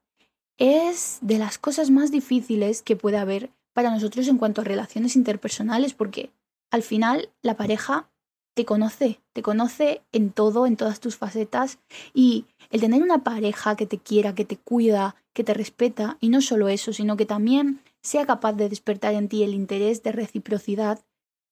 Es 0.57 1.19
de 1.21 1.37
las 1.37 1.57
cosas 1.57 1.91
más 1.91 2.11
difíciles 2.11 2.81
que 2.81 2.95
puede 2.95 3.17
haber 3.17 3.49
para 3.73 3.91
nosotros 3.91 4.27
en 4.27 4.37
cuanto 4.37 4.61
a 4.61 4.65
relaciones 4.65 5.15
interpersonales 5.15 5.93
porque 5.93 6.31
al 6.73 6.81
final 6.81 7.29
la 7.43 7.55
pareja 7.55 8.09
te 8.55 8.65
conoce, 8.65 9.19
te 9.31 9.43
conoce 9.43 10.01
en 10.11 10.31
todo, 10.31 10.65
en 10.65 10.75
todas 10.75 10.99
tus 10.99 11.17
facetas 11.17 11.77
y 12.15 12.45
el 12.71 12.81
tener 12.81 13.03
una 13.03 13.23
pareja 13.23 13.75
que 13.75 13.85
te 13.85 13.99
quiera, 13.99 14.33
que 14.33 14.43
te 14.43 14.57
cuida, 14.57 15.15
que 15.33 15.43
te 15.43 15.53
respeta 15.53 16.17
y 16.19 16.29
no 16.29 16.41
solo 16.41 16.69
eso, 16.69 16.91
sino 16.91 17.15
que 17.15 17.27
también 17.27 17.81
sea 18.01 18.25
capaz 18.25 18.53
de 18.53 18.69
despertar 18.69 19.13
en 19.13 19.29
ti 19.29 19.43
el 19.43 19.53
interés 19.53 20.01
de 20.01 20.13
reciprocidad, 20.13 20.99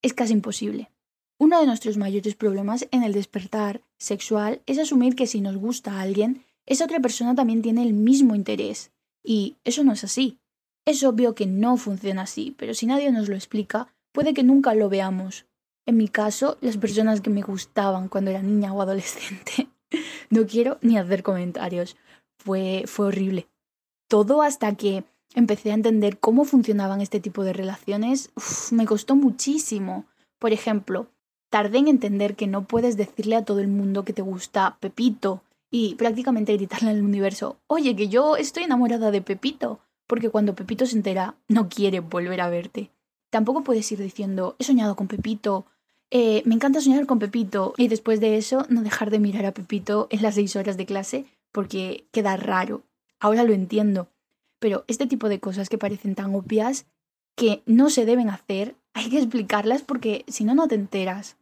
es 0.01 0.15
casi 0.15 0.33
imposible. 0.33 0.89
Uno 1.37 1.59
de 1.59 1.67
nuestros 1.67 1.97
mayores 1.97 2.33
problemas 2.33 2.87
en 2.89 3.03
el 3.03 3.13
despertar 3.13 3.81
sexual 3.99 4.63
es 4.65 4.79
asumir 4.79 5.15
que 5.15 5.27
si 5.27 5.39
nos 5.39 5.55
gusta 5.55 5.91
a 5.91 6.01
alguien, 6.01 6.45
esa 6.65 6.85
otra 6.85 6.99
persona 6.99 7.35
también 7.35 7.61
tiene 7.61 7.83
el 7.83 7.93
mismo 7.93 8.33
interés. 8.33 8.91
Y 9.23 9.57
eso 9.65 9.83
no 9.83 9.93
es 9.93 10.03
así. 10.03 10.39
Es 10.83 11.03
obvio 11.03 11.35
que 11.35 11.45
no 11.45 11.77
funciona 11.77 12.23
así, 12.23 12.55
pero 12.57 12.73
si 12.73 12.87
nadie 12.87 13.11
nos 13.11 13.29
lo 13.29 13.35
explica, 13.35 13.93
puede 14.11 14.33
que 14.33 14.43
nunca 14.43 14.73
lo 14.73 14.89
veamos, 14.89 15.45
en 15.85 15.97
mi 15.97 16.07
caso, 16.07 16.57
las 16.61 16.77
personas 16.77 17.21
que 17.21 17.29
me 17.29 17.41
gustaban 17.41 18.07
cuando 18.07 18.31
era 18.31 18.41
niña 18.41 18.73
o 18.73 18.81
adolescente. 18.81 19.67
no 20.29 20.45
quiero 20.45 20.77
ni 20.81 20.97
hacer 20.97 21.23
comentarios. 21.23 21.97
Fue, 22.37 22.83
fue 22.85 23.07
horrible. 23.07 23.47
Todo 24.07 24.41
hasta 24.41 24.75
que 24.75 25.03
empecé 25.35 25.71
a 25.71 25.75
entender 25.75 26.19
cómo 26.19 26.45
funcionaban 26.45 27.01
este 27.01 27.19
tipo 27.19 27.43
de 27.43 27.53
relaciones, 27.53 28.31
me 28.71 28.85
costó 28.85 29.15
muchísimo. 29.15 30.05
Por 30.39 30.53
ejemplo, 30.53 31.07
tardé 31.49 31.79
en 31.79 31.87
entender 31.87 32.35
que 32.35 32.47
no 32.47 32.65
puedes 32.65 32.97
decirle 32.97 33.35
a 33.35 33.45
todo 33.45 33.59
el 33.59 33.67
mundo 33.67 34.05
que 34.05 34.13
te 34.13 34.21
gusta 34.21 34.77
Pepito 34.79 35.41
y 35.71 35.95
prácticamente 35.95 36.55
gritarle 36.55 36.91
al 36.91 37.03
universo, 37.03 37.57
oye, 37.67 37.95
que 37.95 38.09
yo 38.09 38.35
estoy 38.35 38.63
enamorada 38.63 39.09
de 39.09 39.21
Pepito, 39.21 39.79
porque 40.05 40.29
cuando 40.29 40.53
Pepito 40.53 40.85
se 40.85 40.97
entera, 40.97 41.35
no 41.47 41.69
quiere 41.69 42.01
volver 42.01 42.41
a 42.41 42.49
verte. 42.49 42.91
Tampoco 43.31 43.63
puedes 43.63 43.91
ir 43.91 43.99
diciendo, 43.99 44.55
he 44.59 44.63
soñado 44.63 44.95
con 44.95 45.07
Pepito, 45.07 45.65
eh, 46.11 46.43
me 46.45 46.55
encanta 46.55 46.81
soñar 46.81 47.05
con 47.05 47.19
Pepito 47.19 47.73
y 47.77 47.87
después 47.87 48.19
de 48.19 48.37
eso 48.37 48.65
no 48.67 48.83
dejar 48.83 49.09
de 49.09 49.19
mirar 49.19 49.45
a 49.45 49.53
Pepito 49.53 50.07
en 50.11 50.21
las 50.21 50.35
seis 50.35 50.57
horas 50.57 50.75
de 50.75 50.85
clase 50.85 51.25
porque 51.53 52.05
queda 52.11 52.35
raro. 52.35 52.83
Ahora 53.19 53.43
lo 53.43 53.53
entiendo. 53.53 54.09
Pero 54.59 54.83
este 54.87 55.07
tipo 55.07 55.29
de 55.29 55.39
cosas 55.39 55.69
que 55.69 55.77
parecen 55.77 56.13
tan 56.13 56.35
obvias 56.35 56.85
que 57.35 57.63
no 57.65 57.89
se 57.89 58.05
deben 58.05 58.29
hacer, 58.29 58.75
hay 58.93 59.09
que 59.09 59.19
explicarlas 59.19 59.81
porque 59.81 60.25
si 60.27 60.43
no, 60.43 60.53
no 60.53 60.67
te 60.67 60.75
enteras. 60.75 61.37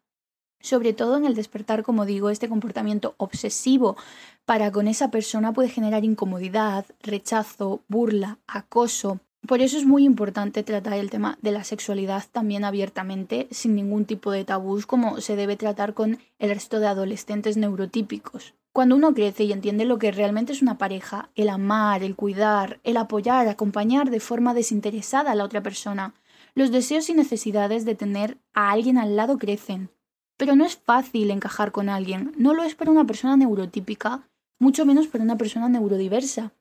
Sobre 0.61 0.93
todo 0.93 1.17
en 1.17 1.25
el 1.25 1.33
despertar, 1.33 1.81
como 1.83 2.05
digo, 2.05 2.29
este 2.29 2.49
comportamiento 2.49 3.15
obsesivo 3.17 3.97
para 4.45 4.71
con 4.71 4.87
esa 4.87 5.09
persona 5.09 5.53
puede 5.53 5.69
generar 5.69 6.03
incomodidad, 6.03 6.85
rechazo, 7.01 7.81
burla, 7.87 8.37
acoso. 8.45 9.19
Por 9.49 9.63
eso 9.63 9.79
es 9.79 9.85
muy 9.87 10.05
importante 10.05 10.61
tratar 10.61 10.93
el 10.93 11.09
tema 11.09 11.39
de 11.41 11.51
la 11.51 11.63
sexualidad 11.63 12.23
también 12.31 12.63
abiertamente, 12.63 13.47
sin 13.49 13.73
ningún 13.73 14.05
tipo 14.05 14.29
de 14.29 14.45
tabús, 14.45 14.85
como 14.85 15.21
se 15.21 15.35
debe 15.35 15.57
tratar 15.57 15.95
con 15.95 16.19
el 16.37 16.51
resto 16.51 16.79
de 16.79 16.85
adolescentes 16.85 17.57
neurotípicos. 17.57 18.53
Cuando 18.73 18.95
uno 18.95 19.11
crece 19.15 19.45
y 19.45 19.51
entiende 19.51 19.85
lo 19.85 19.97
que 19.97 20.11
realmente 20.11 20.53
es 20.53 20.61
una 20.61 20.77
pareja, 20.77 21.31
el 21.33 21.49
amar, 21.49 22.03
el 22.03 22.15
cuidar, 22.15 22.79
el 22.83 22.95
apoyar, 22.97 23.47
acompañar 23.47 24.11
de 24.11 24.19
forma 24.19 24.53
desinteresada 24.53 25.31
a 25.31 25.35
la 25.35 25.45
otra 25.45 25.63
persona, 25.63 26.13
los 26.53 26.69
deseos 26.69 27.09
y 27.09 27.15
necesidades 27.15 27.85
de 27.85 27.95
tener 27.95 28.37
a 28.53 28.69
alguien 28.69 28.99
al 28.99 29.15
lado 29.15 29.39
crecen. 29.39 29.89
Pero 30.37 30.55
no 30.55 30.63
es 30.63 30.75
fácil 30.77 31.31
encajar 31.31 31.71
con 31.71 31.89
alguien, 31.89 32.33
no 32.37 32.53
lo 32.53 32.61
es 32.61 32.75
para 32.75 32.91
una 32.91 33.05
persona 33.05 33.35
neurotípica, 33.35 34.29
mucho 34.59 34.85
menos 34.85 35.07
para 35.07 35.23
una 35.23 35.39
persona 35.39 35.69
neurodiversa. 35.69 36.53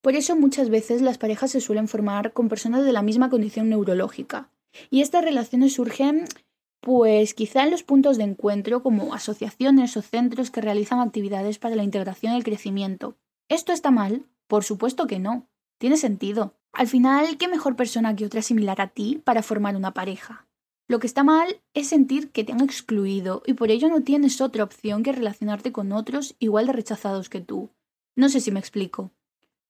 Por 0.00 0.14
eso 0.14 0.36
muchas 0.36 0.70
veces 0.70 1.02
las 1.02 1.18
parejas 1.18 1.50
se 1.50 1.60
suelen 1.60 1.88
formar 1.88 2.32
con 2.32 2.48
personas 2.48 2.84
de 2.84 2.92
la 2.92 3.02
misma 3.02 3.30
condición 3.30 3.68
neurológica. 3.68 4.50
Y 4.90 5.00
estas 5.00 5.24
relaciones 5.24 5.74
surgen 5.74 6.24
pues 6.80 7.34
quizá 7.34 7.64
en 7.64 7.72
los 7.72 7.82
puntos 7.82 8.16
de 8.16 8.24
encuentro 8.24 8.82
como 8.82 9.12
asociaciones 9.12 9.96
o 9.96 10.02
centros 10.02 10.52
que 10.52 10.60
realizan 10.60 11.00
actividades 11.00 11.58
para 11.58 11.74
la 11.74 11.82
integración 11.82 12.32
y 12.32 12.36
el 12.36 12.44
crecimiento. 12.44 13.16
¿Esto 13.48 13.72
está 13.72 13.90
mal? 13.90 14.26
Por 14.46 14.62
supuesto 14.62 15.06
que 15.06 15.18
no. 15.18 15.48
Tiene 15.78 15.96
sentido. 15.96 16.54
Al 16.72 16.86
final, 16.86 17.38
¿qué 17.38 17.48
mejor 17.48 17.74
persona 17.74 18.14
que 18.14 18.24
otra 18.24 18.42
similar 18.42 18.80
a 18.80 18.88
ti 18.88 19.20
para 19.24 19.42
formar 19.42 19.76
una 19.76 19.94
pareja? 19.94 20.46
Lo 20.88 21.00
que 21.00 21.08
está 21.08 21.24
mal 21.24 21.60
es 21.74 21.88
sentir 21.88 22.30
que 22.30 22.44
te 22.44 22.52
han 22.52 22.60
excluido 22.60 23.42
y 23.44 23.54
por 23.54 23.70
ello 23.70 23.88
no 23.88 24.02
tienes 24.02 24.40
otra 24.40 24.62
opción 24.62 25.02
que 25.02 25.12
relacionarte 25.12 25.72
con 25.72 25.90
otros 25.90 26.36
igual 26.38 26.66
de 26.66 26.72
rechazados 26.72 27.28
que 27.28 27.40
tú. 27.40 27.70
No 28.14 28.28
sé 28.28 28.40
si 28.40 28.52
me 28.52 28.60
explico. 28.60 29.10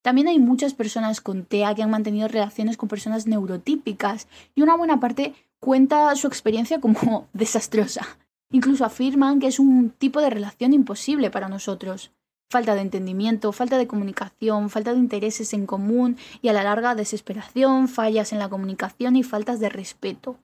También 0.06 0.28
hay 0.28 0.38
muchas 0.38 0.72
personas 0.72 1.20
con 1.20 1.44
TEA 1.44 1.74
que 1.74 1.82
han 1.82 1.90
mantenido 1.90 2.28
relaciones 2.28 2.76
con 2.76 2.88
personas 2.88 3.26
neurotípicas 3.26 4.28
y 4.54 4.62
una 4.62 4.76
buena 4.76 5.00
parte 5.00 5.34
cuenta 5.58 6.14
su 6.14 6.28
experiencia 6.28 6.80
como 6.80 7.26
desastrosa. 7.32 8.06
Incluso 8.52 8.84
afirman 8.84 9.40
que 9.40 9.48
es 9.48 9.58
un 9.58 9.90
tipo 9.90 10.20
de 10.20 10.30
relación 10.30 10.74
imposible 10.74 11.28
para 11.32 11.48
nosotros. 11.48 12.12
Falta 12.48 12.76
de 12.76 12.82
entendimiento, 12.82 13.50
falta 13.50 13.78
de 13.78 13.88
comunicación, 13.88 14.70
falta 14.70 14.92
de 14.92 15.00
intereses 15.00 15.52
en 15.52 15.66
común 15.66 16.18
y 16.40 16.50
a 16.50 16.52
la 16.52 16.62
larga 16.62 16.94
desesperación, 16.94 17.88
fallas 17.88 18.32
en 18.32 18.38
la 18.38 18.48
comunicación 18.48 19.16
y 19.16 19.24
faltas 19.24 19.58
de 19.58 19.70
respeto. 19.70 20.38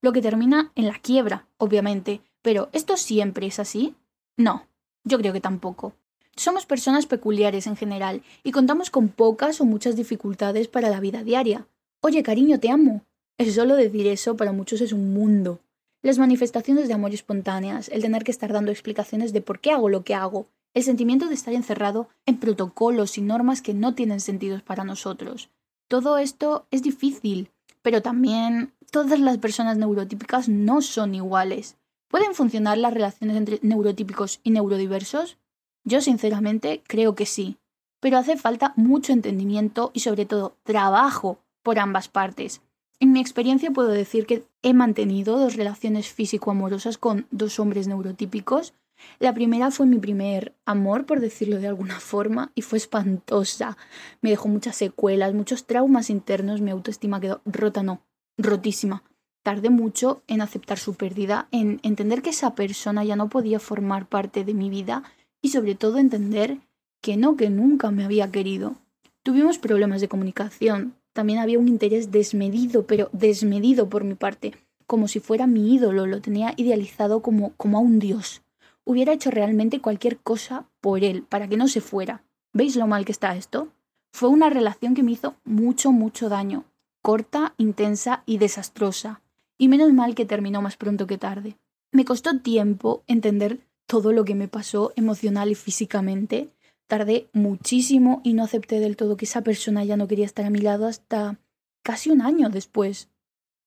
Lo 0.00 0.12
que 0.12 0.22
termina 0.22 0.70
en 0.76 0.86
la 0.86 0.94
quiebra, 1.00 1.48
obviamente. 1.56 2.20
Pero 2.40 2.68
¿esto 2.72 2.96
siempre 2.96 3.48
es 3.48 3.58
así? 3.58 3.96
No, 4.36 4.68
yo 5.02 5.18
creo 5.18 5.32
que 5.32 5.40
tampoco. 5.40 5.94
Somos 6.38 6.66
personas 6.66 7.06
peculiares 7.06 7.66
en 7.66 7.74
general 7.74 8.22
y 8.44 8.52
contamos 8.52 8.90
con 8.90 9.08
pocas 9.08 9.60
o 9.60 9.64
muchas 9.64 9.96
dificultades 9.96 10.68
para 10.68 10.88
la 10.88 11.00
vida 11.00 11.24
diaria. 11.24 11.66
Oye, 12.00 12.22
cariño, 12.22 12.60
te 12.60 12.70
amo. 12.70 13.04
Es 13.38 13.56
solo 13.56 13.74
decir 13.74 14.06
eso 14.06 14.36
para 14.36 14.52
muchos 14.52 14.80
es 14.80 14.92
un 14.92 15.12
mundo. 15.12 15.58
Las 16.00 16.20
manifestaciones 16.20 16.86
de 16.86 16.94
amor 16.94 17.12
espontáneas, 17.12 17.88
el 17.88 18.02
tener 18.02 18.22
que 18.22 18.30
estar 18.30 18.52
dando 18.52 18.70
explicaciones 18.70 19.32
de 19.32 19.40
por 19.40 19.58
qué 19.58 19.72
hago 19.72 19.88
lo 19.88 20.04
que 20.04 20.14
hago, 20.14 20.46
el 20.74 20.84
sentimiento 20.84 21.26
de 21.26 21.34
estar 21.34 21.54
encerrado 21.54 22.08
en 22.24 22.38
protocolos 22.38 23.18
y 23.18 23.20
normas 23.20 23.60
que 23.60 23.74
no 23.74 23.96
tienen 23.96 24.20
sentido 24.20 24.60
para 24.64 24.84
nosotros. 24.84 25.50
Todo 25.88 26.18
esto 26.18 26.68
es 26.70 26.82
difícil, 26.82 27.50
pero 27.82 28.00
también 28.00 28.72
todas 28.92 29.18
las 29.18 29.38
personas 29.38 29.76
neurotípicas 29.76 30.48
no 30.48 30.82
son 30.82 31.16
iguales. 31.16 31.74
¿Pueden 32.06 32.32
funcionar 32.32 32.78
las 32.78 32.94
relaciones 32.94 33.36
entre 33.36 33.58
neurotípicos 33.62 34.38
y 34.44 34.50
neurodiversos? 34.52 35.36
Yo 35.84 36.00
sinceramente 36.00 36.82
creo 36.86 37.14
que 37.14 37.26
sí, 37.26 37.58
pero 38.00 38.18
hace 38.18 38.36
falta 38.36 38.72
mucho 38.76 39.12
entendimiento 39.12 39.90
y 39.94 40.00
sobre 40.00 40.26
todo 40.26 40.56
trabajo 40.64 41.38
por 41.62 41.78
ambas 41.78 42.08
partes. 42.08 42.60
En 43.00 43.12
mi 43.12 43.20
experiencia 43.20 43.70
puedo 43.70 43.88
decir 43.88 44.26
que 44.26 44.44
he 44.62 44.74
mantenido 44.74 45.38
dos 45.38 45.54
relaciones 45.54 46.08
físico-amorosas 46.08 46.98
con 46.98 47.26
dos 47.30 47.60
hombres 47.60 47.86
neurotípicos. 47.86 48.74
La 49.20 49.32
primera 49.34 49.70
fue 49.70 49.86
mi 49.86 49.98
primer 49.98 50.56
amor, 50.64 51.06
por 51.06 51.20
decirlo 51.20 51.58
de 51.58 51.68
alguna 51.68 52.00
forma, 52.00 52.50
y 52.56 52.62
fue 52.62 52.78
espantosa. 52.78 53.76
Me 54.20 54.30
dejó 54.30 54.48
muchas 54.48 54.76
secuelas, 54.76 55.34
muchos 55.34 55.66
traumas 55.66 56.10
internos, 56.10 56.60
mi 56.60 56.72
autoestima 56.72 57.20
quedó 57.20 57.40
rota, 57.44 57.84
no, 57.84 58.02
rotísima. 58.36 59.04
Tardé 59.44 59.70
mucho 59.70 60.22
en 60.26 60.40
aceptar 60.40 60.78
su 60.78 60.94
pérdida, 60.94 61.46
en 61.52 61.78
entender 61.84 62.22
que 62.22 62.30
esa 62.30 62.56
persona 62.56 63.04
ya 63.04 63.14
no 63.14 63.28
podía 63.28 63.60
formar 63.60 64.08
parte 64.08 64.44
de 64.44 64.54
mi 64.54 64.68
vida 64.68 65.04
y 65.42 65.48
sobre 65.50 65.74
todo 65.74 65.98
entender 65.98 66.58
que 67.00 67.16
no, 67.16 67.36
que 67.36 67.50
nunca 67.50 67.90
me 67.90 68.04
había 68.04 68.30
querido. 68.30 68.76
Tuvimos 69.22 69.58
problemas 69.58 70.00
de 70.00 70.08
comunicación, 70.08 70.94
también 71.12 71.38
había 71.38 71.58
un 71.58 71.68
interés 71.68 72.10
desmedido, 72.10 72.86
pero 72.86 73.08
desmedido 73.12 73.88
por 73.88 74.04
mi 74.04 74.14
parte, 74.14 74.54
como 74.86 75.08
si 75.08 75.20
fuera 75.20 75.46
mi 75.46 75.74
ídolo, 75.74 76.06
lo 76.06 76.20
tenía 76.20 76.54
idealizado 76.56 77.20
como, 77.22 77.52
como 77.56 77.78
a 77.78 77.80
un 77.80 77.98
dios. 77.98 78.42
Hubiera 78.84 79.12
hecho 79.12 79.30
realmente 79.30 79.80
cualquier 79.80 80.18
cosa 80.18 80.64
por 80.80 81.04
él, 81.04 81.22
para 81.22 81.46
que 81.46 81.56
no 81.56 81.68
se 81.68 81.80
fuera. 81.80 82.22
¿Veis 82.52 82.76
lo 82.76 82.86
mal 82.86 83.04
que 83.04 83.12
está 83.12 83.36
esto? 83.36 83.68
Fue 84.12 84.30
una 84.30 84.48
relación 84.48 84.94
que 84.94 85.02
me 85.02 85.12
hizo 85.12 85.34
mucho, 85.44 85.92
mucho 85.92 86.28
daño, 86.28 86.64
corta, 87.02 87.52
intensa 87.58 88.22
y 88.24 88.38
desastrosa, 88.38 89.20
y 89.58 89.68
menos 89.68 89.92
mal 89.92 90.14
que 90.14 90.24
terminó 90.24 90.62
más 90.62 90.76
pronto 90.76 91.06
que 91.06 91.18
tarde. 91.18 91.56
Me 91.92 92.04
costó 92.04 92.38
tiempo 92.40 93.02
entender 93.06 93.60
todo 93.88 94.12
lo 94.12 94.24
que 94.24 94.34
me 94.34 94.48
pasó 94.48 94.92
emocional 94.96 95.50
y 95.50 95.54
físicamente. 95.54 96.50
Tardé 96.86 97.28
muchísimo 97.32 98.20
y 98.22 98.34
no 98.34 98.44
acepté 98.44 98.80
del 98.80 98.96
todo 98.96 99.16
que 99.16 99.24
esa 99.24 99.42
persona 99.42 99.84
ya 99.84 99.96
no 99.96 100.06
quería 100.06 100.26
estar 100.26 100.44
a 100.44 100.50
mi 100.50 100.60
lado 100.60 100.86
hasta 100.86 101.40
casi 101.82 102.10
un 102.10 102.20
año 102.20 102.50
después. 102.50 103.08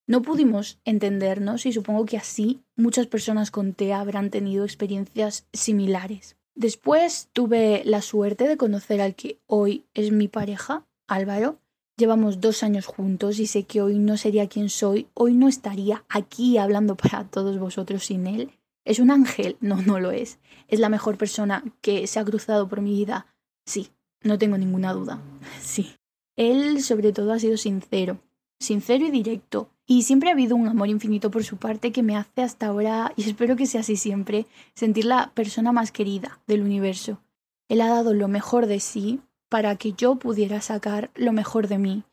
No 0.07 0.21
pudimos 0.21 0.79
entendernos 0.85 1.65
y 1.65 1.73
supongo 1.73 2.05
que 2.05 2.17
así 2.17 2.61
muchas 2.75 3.07
personas 3.07 3.49
con 3.49 3.73
TEA 3.73 3.99
habrán 3.99 4.29
tenido 4.29 4.63
experiencias 4.63 5.47
similares. 5.53 6.37
Después 6.53 7.29
tuve 7.33 7.81
la 7.85 8.01
suerte 8.01 8.47
de 8.47 8.57
conocer 8.57 9.01
al 9.01 9.15
que 9.15 9.39
hoy 9.47 9.85
es 9.95 10.11
mi 10.11 10.27
pareja, 10.27 10.85
Álvaro. 11.07 11.57
Llevamos 11.97 12.41
dos 12.41 12.61
años 12.61 12.85
juntos 12.85 13.39
y 13.39 13.47
sé 13.47 13.63
que 13.63 13.81
hoy 13.81 13.97
no 13.97 14.17
sería 14.17 14.47
quien 14.47 14.69
soy, 14.69 15.07
hoy 15.15 15.33
no 15.33 15.47
estaría 15.47 16.03
aquí 16.09 16.57
hablando 16.57 16.95
para 16.95 17.23
todos 17.23 17.57
vosotros 17.57 18.05
sin 18.05 18.27
él. 18.27 18.51
¿Es 18.83 18.99
un 18.99 19.11
ángel? 19.11 19.57
No, 19.59 19.81
no 19.81 19.99
lo 19.99 20.11
es. 20.11 20.39
¿Es 20.67 20.79
la 20.79 20.89
mejor 20.89 21.17
persona 21.17 21.63
que 21.81 22.07
se 22.07 22.19
ha 22.19 22.25
cruzado 22.25 22.67
por 22.67 22.81
mi 22.81 22.91
vida? 22.91 23.27
Sí, 23.65 23.91
no 24.23 24.37
tengo 24.37 24.57
ninguna 24.57 24.93
duda. 24.93 25.21
Sí. 25.61 25.93
Él 26.37 26.81
sobre 26.81 27.11
todo 27.11 27.33
ha 27.33 27.39
sido 27.39 27.57
sincero, 27.57 28.19
sincero 28.59 29.05
y 29.05 29.11
directo. 29.11 29.69
Y 29.85 30.03
siempre 30.03 30.29
ha 30.29 30.33
habido 30.33 30.55
un 30.55 30.67
amor 30.67 30.87
infinito 30.87 31.29
por 31.29 31.43
su 31.43 31.57
parte 31.57 31.91
que 31.91 32.01
me 32.01 32.15
hace 32.15 32.41
hasta 32.41 32.67
ahora, 32.67 33.13
y 33.15 33.29
espero 33.29 33.55
que 33.55 33.65
sea 33.65 33.81
así 33.81 33.97
siempre, 33.97 34.47
sentir 34.73 35.05
la 35.05 35.31
persona 35.35 35.71
más 35.71 35.91
querida 35.91 36.39
del 36.47 36.61
universo. 36.61 37.21
Él 37.67 37.81
ha 37.81 37.89
dado 37.89 38.13
lo 38.13 38.27
mejor 38.27 38.65
de 38.65 38.79
sí 38.79 39.19
para 39.49 39.75
que 39.75 39.93
yo 39.93 40.15
pudiera 40.15 40.61
sacar 40.61 41.11
lo 41.15 41.33
mejor 41.33 41.67
de 41.67 41.77
mí. 41.77 42.03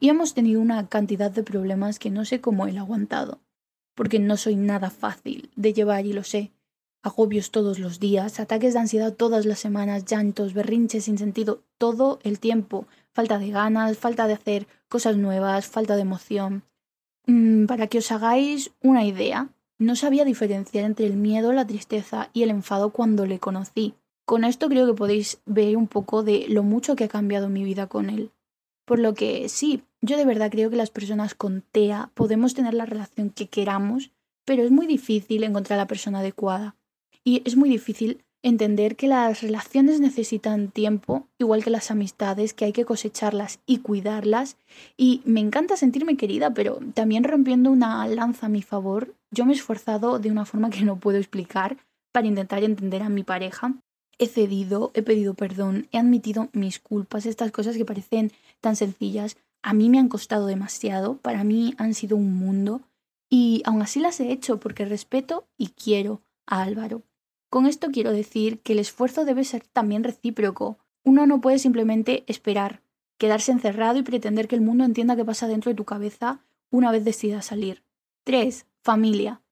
Y 0.00 0.08
hemos 0.08 0.34
tenido 0.34 0.60
una 0.60 0.88
cantidad 0.88 1.30
de 1.30 1.42
problemas 1.42 1.98
que 1.98 2.10
no 2.10 2.24
sé 2.24 2.40
cómo 2.40 2.66
él 2.66 2.78
ha 2.78 2.82
aguantado 2.82 3.38
porque 3.96 4.20
no 4.20 4.36
soy 4.36 4.54
nada 4.54 4.90
fácil 4.90 5.50
de 5.56 5.72
llevar 5.72 6.06
y 6.06 6.12
lo 6.12 6.22
sé. 6.22 6.52
Agobios 7.02 7.50
todos 7.50 7.80
los 7.80 7.98
días, 7.98 8.38
ataques 8.38 8.74
de 8.74 8.80
ansiedad 8.80 9.14
todas 9.14 9.46
las 9.46 9.58
semanas, 9.58 10.04
llantos, 10.04 10.54
berrinches 10.54 11.04
sin 11.04 11.18
sentido 11.18 11.62
todo 11.78 12.20
el 12.22 12.38
tiempo, 12.38 12.86
falta 13.12 13.38
de 13.38 13.50
ganas, 13.50 13.96
falta 13.96 14.28
de 14.28 14.34
hacer 14.34 14.66
cosas 14.88 15.16
nuevas, 15.16 15.66
falta 15.66 15.96
de 15.96 16.02
emoción. 16.02 16.62
Mm, 17.26 17.66
para 17.66 17.86
que 17.86 17.98
os 17.98 18.12
hagáis 18.12 18.70
una 18.82 19.04
idea, 19.04 19.48
no 19.78 19.96
sabía 19.96 20.24
diferenciar 20.24 20.84
entre 20.84 21.06
el 21.06 21.16
miedo, 21.16 21.52
la 21.52 21.66
tristeza 21.66 22.30
y 22.32 22.42
el 22.42 22.50
enfado 22.50 22.90
cuando 22.90 23.26
le 23.26 23.38
conocí. 23.38 23.94
Con 24.24 24.44
esto 24.44 24.68
creo 24.68 24.86
que 24.86 24.94
podéis 24.94 25.40
ver 25.46 25.76
un 25.76 25.86
poco 25.86 26.22
de 26.22 26.46
lo 26.48 26.62
mucho 26.62 26.96
que 26.96 27.04
ha 27.04 27.08
cambiado 27.08 27.48
mi 27.48 27.62
vida 27.62 27.86
con 27.86 28.10
él. 28.10 28.30
Por 28.84 28.98
lo 28.98 29.14
que 29.14 29.48
sí, 29.48 29.82
yo 30.06 30.16
de 30.16 30.24
verdad 30.24 30.50
creo 30.50 30.70
que 30.70 30.76
las 30.76 30.90
personas 30.90 31.34
con 31.34 31.62
TEA 31.72 32.10
podemos 32.14 32.54
tener 32.54 32.74
la 32.74 32.86
relación 32.86 33.30
que 33.30 33.48
queramos, 33.48 34.12
pero 34.44 34.62
es 34.62 34.70
muy 34.70 34.86
difícil 34.86 35.42
encontrar 35.42 35.78
la 35.78 35.88
persona 35.88 36.20
adecuada. 36.20 36.76
Y 37.24 37.42
es 37.44 37.56
muy 37.56 37.68
difícil 37.68 38.24
entender 38.42 38.94
que 38.94 39.08
las 39.08 39.42
relaciones 39.42 39.98
necesitan 40.00 40.70
tiempo, 40.70 41.26
igual 41.38 41.64
que 41.64 41.70
las 41.70 41.90
amistades, 41.90 42.54
que 42.54 42.66
hay 42.66 42.72
que 42.72 42.84
cosecharlas 42.84 43.58
y 43.66 43.78
cuidarlas. 43.78 44.56
Y 44.96 45.22
me 45.24 45.40
encanta 45.40 45.76
sentirme 45.76 46.16
querida, 46.16 46.54
pero 46.54 46.78
también 46.94 47.24
rompiendo 47.24 47.72
una 47.72 48.06
lanza 48.06 48.46
a 48.46 48.50
mi 48.50 48.62
favor, 48.62 49.14
yo 49.32 49.44
me 49.44 49.52
he 49.52 49.56
esforzado 49.56 50.20
de 50.20 50.30
una 50.30 50.44
forma 50.44 50.70
que 50.70 50.84
no 50.84 51.00
puedo 51.00 51.18
explicar 51.18 51.78
para 52.12 52.28
intentar 52.28 52.62
entender 52.62 53.02
a 53.02 53.08
mi 53.08 53.24
pareja. 53.24 53.74
He 54.18 54.28
cedido, 54.28 54.92
he 54.94 55.02
pedido 55.02 55.34
perdón, 55.34 55.88
he 55.90 55.98
admitido 55.98 56.48
mis 56.52 56.78
culpas, 56.78 57.26
estas 57.26 57.50
cosas 57.50 57.76
que 57.76 57.84
parecen 57.84 58.30
tan 58.60 58.76
sencillas, 58.76 59.36
a 59.66 59.72
mí 59.72 59.90
me 59.90 59.98
han 59.98 60.08
costado 60.08 60.46
demasiado, 60.46 61.16
para 61.16 61.42
mí 61.42 61.74
han 61.76 61.92
sido 61.92 62.16
un 62.16 62.38
mundo 62.38 62.82
y 63.28 63.62
aún 63.64 63.82
así 63.82 63.98
las 63.98 64.20
he 64.20 64.30
hecho 64.30 64.60
porque 64.60 64.84
respeto 64.84 65.48
y 65.58 65.70
quiero 65.70 66.22
a 66.46 66.62
Álvaro. 66.62 67.02
Con 67.50 67.66
esto 67.66 67.88
quiero 67.90 68.12
decir 68.12 68.60
que 68.60 68.74
el 68.74 68.78
esfuerzo 68.78 69.24
debe 69.24 69.42
ser 69.42 69.66
también 69.66 70.04
recíproco. 70.04 70.78
Uno 71.02 71.26
no 71.26 71.40
puede 71.40 71.58
simplemente 71.58 72.22
esperar, 72.28 72.80
quedarse 73.18 73.50
encerrado 73.50 73.98
y 73.98 74.04
pretender 74.04 74.46
que 74.46 74.54
el 74.54 74.60
mundo 74.60 74.84
entienda 74.84 75.16
qué 75.16 75.24
pasa 75.24 75.48
dentro 75.48 75.72
de 75.72 75.76
tu 75.76 75.84
cabeza 75.84 76.44
una 76.70 76.92
vez 76.92 77.04
decidas 77.04 77.46
salir. 77.46 77.82
3. 78.22 78.66
Familia. 78.84 79.42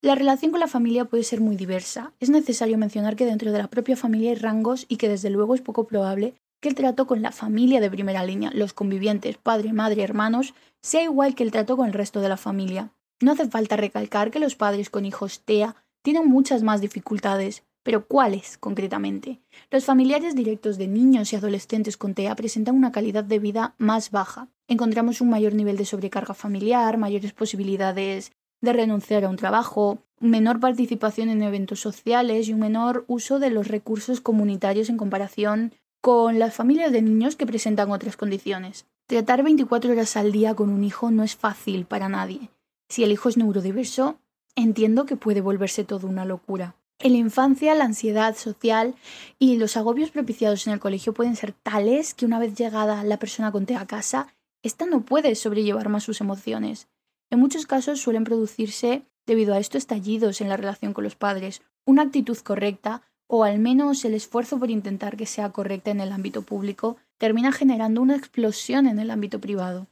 La 0.00 0.14
relación 0.14 0.50
con 0.50 0.60
la 0.60 0.66
familia 0.66 1.04
puede 1.04 1.24
ser 1.24 1.42
muy 1.42 1.56
diversa. 1.56 2.14
Es 2.20 2.30
necesario 2.30 2.78
mencionar 2.78 3.16
que 3.16 3.26
dentro 3.26 3.52
de 3.52 3.58
la 3.58 3.68
propia 3.68 3.96
familia 3.96 4.30
hay 4.30 4.36
rangos 4.36 4.86
y 4.88 4.96
que 4.96 5.10
desde 5.10 5.28
luego 5.28 5.54
es 5.54 5.60
poco 5.60 5.86
probable 5.86 6.36
que 6.60 6.68
el 6.68 6.74
trato 6.74 7.06
con 7.06 7.22
la 7.22 7.32
familia 7.32 7.80
de 7.80 7.90
primera 7.90 8.24
línea, 8.24 8.50
los 8.52 8.72
convivientes, 8.72 9.36
padre, 9.38 9.72
madre, 9.72 10.02
hermanos, 10.02 10.54
sea 10.82 11.02
igual 11.02 11.34
que 11.34 11.44
el 11.44 11.52
trato 11.52 11.76
con 11.76 11.86
el 11.86 11.92
resto 11.92 12.20
de 12.20 12.28
la 12.28 12.36
familia. 12.36 12.92
No 13.20 13.32
hace 13.32 13.48
falta 13.48 13.76
recalcar 13.76 14.30
que 14.30 14.38
los 14.38 14.56
padres 14.56 14.90
con 14.90 15.04
hijos 15.04 15.42
TEA 15.44 15.76
tienen 16.02 16.28
muchas 16.28 16.62
más 16.62 16.80
dificultades, 16.80 17.64
pero 17.82 18.06
¿cuáles 18.06 18.58
concretamente? 18.58 19.40
Los 19.70 19.84
familiares 19.84 20.34
directos 20.34 20.78
de 20.78 20.88
niños 20.88 21.32
y 21.32 21.36
adolescentes 21.36 21.96
con 21.96 22.14
TEA 22.14 22.34
presentan 22.34 22.74
una 22.74 22.92
calidad 22.92 23.24
de 23.24 23.38
vida 23.38 23.74
más 23.78 24.10
baja. 24.10 24.48
Encontramos 24.68 25.20
un 25.20 25.30
mayor 25.30 25.54
nivel 25.54 25.76
de 25.76 25.84
sobrecarga 25.84 26.34
familiar, 26.34 26.98
mayores 26.98 27.32
posibilidades 27.32 28.32
de 28.60 28.72
renunciar 28.72 29.24
a 29.24 29.28
un 29.28 29.36
trabajo, 29.36 29.98
menor 30.20 30.60
participación 30.60 31.28
en 31.28 31.42
eventos 31.42 31.80
sociales 31.80 32.48
y 32.48 32.52
un 32.52 32.60
menor 32.60 33.04
uso 33.06 33.38
de 33.38 33.50
los 33.50 33.68
recursos 33.68 34.20
comunitarios 34.20 34.88
en 34.88 34.96
comparación 34.96 35.72
con 36.00 36.38
las 36.38 36.54
familias 36.54 36.92
de 36.92 37.02
niños 37.02 37.36
que 37.36 37.46
presentan 37.46 37.90
otras 37.90 38.16
condiciones. 38.16 38.86
Tratar 39.06 39.42
24 39.42 39.92
horas 39.92 40.16
al 40.16 40.32
día 40.32 40.54
con 40.54 40.70
un 40.70 40.84
hijo 40.84 41.10
no 41.10 41.22
es 41.24 41.34
fácil 41.34 41.86
para 41.86 42.08
nadie. 42.08 42.50
Si 42.88 43.04
el 43.04 43.12
hijo 43.12 43.28
es 43.28 43.36
neurodiverso, 43.36 44.18
entiendo 44.54 45.06
que 45.06 45.16
puede 45.16 45.40
volverse 45.40 45.84
todo 45.84 46.06
una 46.06 46.24
locura. 46.24 46.76
En 47.00 47.12
la 47.12 47.18
infancia, 47.18 47.74
la 47.74 47.84
ansiedad 47.84 48.36
social 48.36 48.96
y 49.38 49.56
los 49.56 49.76
agobios 49.76 50.10
propiciados 50.10 50.66
en 50.66 50.72
el 50.72 50.80
colegio 50.80 51.14
pueden 51.14 51.36
ser 51.36 51.52
tales 51.52 52.12
que 52.12 52.26
una 52.26 52.40
vez 52.40 52.54
llegada 52.54 53.04
la 53.04 53.18
persona 53.18 53.52
con 53.52 53.66
TEA 53.66 53.80
a 53.80 53.86
casa, 53.86 54.34
ésta 54.62 54.84
no 54.84 55.02
puede 55.02 55.34
sobrellevar 55.36 55.88
más 55.88 56.02
sus 56.02 56.20
emociones. 56.20 56.88
En 57.30 57.38
muchos 57.38 57.66
casos 57.66 58.00
suelen 58.00 58.24
producirse, 58.24 59.04
debido 59.26 59.54
a 59.54 59.58
esto, 59.58 59.78
estallidos 59.78 60.40
en 60.40 60.48
la 60.48 60.56
relación 60.56 60.92
con 60.92 61.04
los 61.04 61.14
padres. 61.14 61.62
Una 61.84 62.02
actitud 62.02 62.36
correcta 62.38 63.02
o 63.28 63.44
al 63.44 63.58
menos 63.58 64.04
el 64.04 64.14
esfuerzo 64.14 64.58
por 64.58 64.70
intentar 64.70 65.16
que 65.16 65.26
sea 65.26 65.50
correcta 65.50 65.90
en 65.90 66.00
el 66.00 66.10
ámbito 66.12 66.42
público, 66.42 66.96
termina 67.18 67.52
generando 67.52 68.00
una 68.00 68.16
explosión 68.16 68.86
en 68.86 68.98
el 68.98 69.10
ámbito 69.10 69.38
privado. 69.38 69.86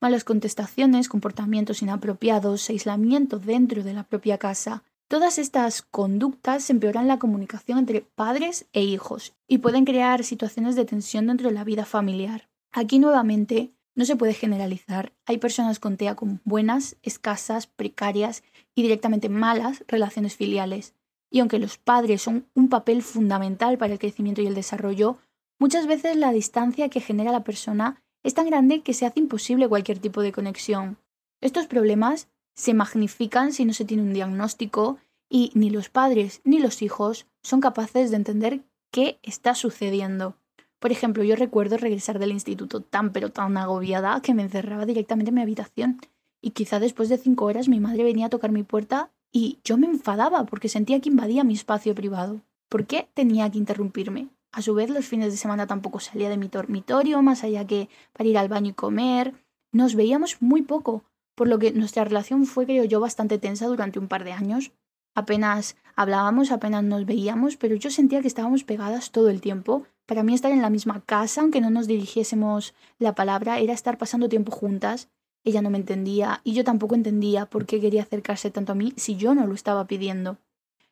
Malas 0.00 0.24
contestaciones, 0.24 1.08
comportamientos 1.08 1.82
inapropiados, 1.82 2.68
aislamiento 2.68 3.38
dentro 3.38 3.82
de 3.82 3.94
la 3.94 4.02
propia 4.02 4.38
casa. 4.38 4.82
Todas 5.08 5.38
estas 5.38 5.82
conductas 5.82 6.68
empeoran 6.68 7.08
la 7.08 7.18
comunicación 7.18 7.78
entre 7.78 8.02
padres 8.02 8.66
e 8.72 8.82
hijos 8.82 9.34
y 9.48 9.58
pueden 9.58 9.84
crear 9.84 10.24
situaciones 10.24 10.74
de 10.74 10.84
tensión 10.84 11.28
dentro 11.28 11.48
de 11.48 11.54
la 11.54 11.64
vida 11.64 11.84
familiar. 11.84 12.48
Aquí 12.72 12.98
nuevamente 12.98 13.72
no 13.94 14.04
se 14.04 14.16
puede 14.16 14.34
generalizar. 14.34 15.12
Hay 15.26 15.38
personas 15.38 15.78
con 15.78 15.96
TEA 15.96 16.14
con 16.14 16.40
buenas, 16.44 16.96
escasas, 17.02 17.66
precarias 17.66 18.42
y 18.74 18.82
directamente 18.82 19.28
malas 19.28 19.84
relaciones 19.88 20.36
filiales. 20.36 20.94
Y 21.30 21.40
aunque 21.40 21.58
los 21.58 21.78
padres 21.78 22.22
son 22.22 22.46
un 22.54 22.68
papel 22.68 23.02
fundamental 23.02 23.78
para 23.78 23.92
el 23.92 23.98
crecimiento 23.98 24.42
y 24.42 24.46
el 24.46 24.54
desarrollo, 24.54 25.18
muchas 25.58 25.86
veces 25.86 26.16
la 26.16 26.32
distancia 26.32 26.88
que 26.88 27.00
genera 27.00 27.32
la 27.32 27.44
persona 27.44 28.02
es 28.22 28.34
tan 28.34 28.46
grande 28.46 28.82
que 28.82 28.94
se 28.94 29.06
hace 29.06 29.20
imposible 29.20 29.68
cualquier 29.68 29.98
tipo 29.98 30.20
de 30.20 30.32
conexión. 30.32 30.98
Estos 31.40 31.66
problemas 31.66 32.28
se 32.54 32.74
magnifican 32.74 33.52
si 33.52 33.64
no 33.64 33.72
se 33.72 33.84
tiene 33.84 34.02
un 34.02 34.12
diagnóstico 34.12 34.98
y 35.30 35.52
ni 35.54 35.70
los 35.70 35.88
padres 35.88 36.40
ni 36.44 36.58
los 36.58 36.82
hijos 36.82 37.26
son 37.42 37.60
capaces 37.60 38.10
de 38.10 38.16
entender 38.16 38.60
qué 38.90 39.18
está 39.22 39.54
sucediendo. 39.54 40.36
Por 40.78 40.92
ejemplo, 40.92 41.22
yo 41.22 41.36
recuerdo 41.36 41.76
regresar 41.76 42.18
del 42.18 42.32
instituto 42.32 42.80
tan 42.80 43.12
pero 43.12 43.30
tan 43.30 43.56
agobiada 43.56 44.20
que 44.22 44.34
me 44.34 44.42
encerraba 44.42 44.86
directamente 44.86 45.28
en 45.28 45.36
mi 45.36 45.42
habitación 45.42 46.00
y 46.42 46.50
quizá 46.50 46.80
después 46.80 47.08
de 47.08 47.18
cinco 47.18 47.44
horas 47.44 47.68
mi 47.68 47.80
madre 47.80 48.02
venía 48.02 48.26
a 48.26 48.30
tocar 48.30 48.50
mi 48.50 48.62
puerta 48.62 49.10
y 49.32 49.58
yo 49.64 49.76
me 49.76 49.86
enfadaba 49.86 50.44
porque 50.44 50.68
sentía 50.68 51.00
que 51.00 51.08
invadía 51.08 51.44
mi 51.44 51.54
espacio 51.54 51.94
privado. 51.94 52.40
¿Por 52.68 52.86
qué 52.86 53.08
tenía 53.14 53.50
que 53.50 53.58
interrumpirme? 53.58 54.28
A 54.52 54.62
su 54.62 54.74
vez, 54.74 54.90
los 54.90 55.06
fines 55.06 55.30
de 55.30 55.36
semana 55.36 55.66
tampoco 55.66 56.00
salía 56.00 56.28
de 56.28 56.36
mi 56.36 56.48
dormitorio, 56.48 57.22
más 57.22 57.44
allá 57.44 57.66
que 57.66 57.88
para 58.12 58.28
ir 58.28 58.38
al 58.38 58.48
baño 58.48 58.70
y 58.70 58.74
comer. 58.74 59.34
Nos 59.72 59.94
veíamos 59.94 60.42
muy 60.42 60.62
poco, 60.62 61.04
por 61.36 61.46
lo 61.46 61.58
que 61.58 61.72
nuestra 61.72 62.04
relación 62.04 62.46
fue, 62.46 62.66
creo 62.66 62.84
yo, 62.84 62.98
bastante 62.98 63.38
tensa 63.38 63.66
durante 63.66 64.00
un 64.00 64.08
par 64.08 64.24
de 64.24 64.32
años. 64.32 64.72
Apenas 65.14 65.76
hablábamos, 65.94 66.50
apenas 66.50 66.82
nos 66.82 67.06
veíamos, 67.06 67.56
pero 67.56 67.76
yo 67.76 67.90
sentía 67.90 68.20
que 68.20 68.28
estábamos 68.28 68.64
pegadas 68.64 69.12
todo 69.12 69.30
el 69.30 69.40
tiempo. 69.40 69.84
Para 70.06 70.24
mí 70.24 70.34
estar 70.34 70.50
en 70.50 70.62
la 70.62 70.70
misma 70.70 71.00
casa, 71.02 71.40
aunque 71.40 71.60
no 71.60 71.70
nos 71.70 71.86
dirigiésemos 71.86 72.74
la 72.98 73.14
palabra, 73.14 73.60
era 73.60 73.72
estar 73.72 73.98
pasando 73.98 74.28
tiempo 74.28 74.50
juntas 74.50 75.08
ella 75.44 75.62
no 75.62 75.70
me 75.70 75.78
entendía 75.78 76.40
y 76.44 76.52
yo 76.52 76.64
tampoco 76.64 76.94
entendía 76.94 77.46
por 77.46 77.66
qué 77.66 77.80
quería 77.80 78.02
acercarse 78.02 78.50
tanto 78.50 78.72
a 78.72 78.74
mí 78.74 78.92
si 78.96 79.16
yo 79.16 79.34
no 79.34 79.46
lo 79.46 79.54
estaba 79.54 79.86
pidiendo. 79.86 80.38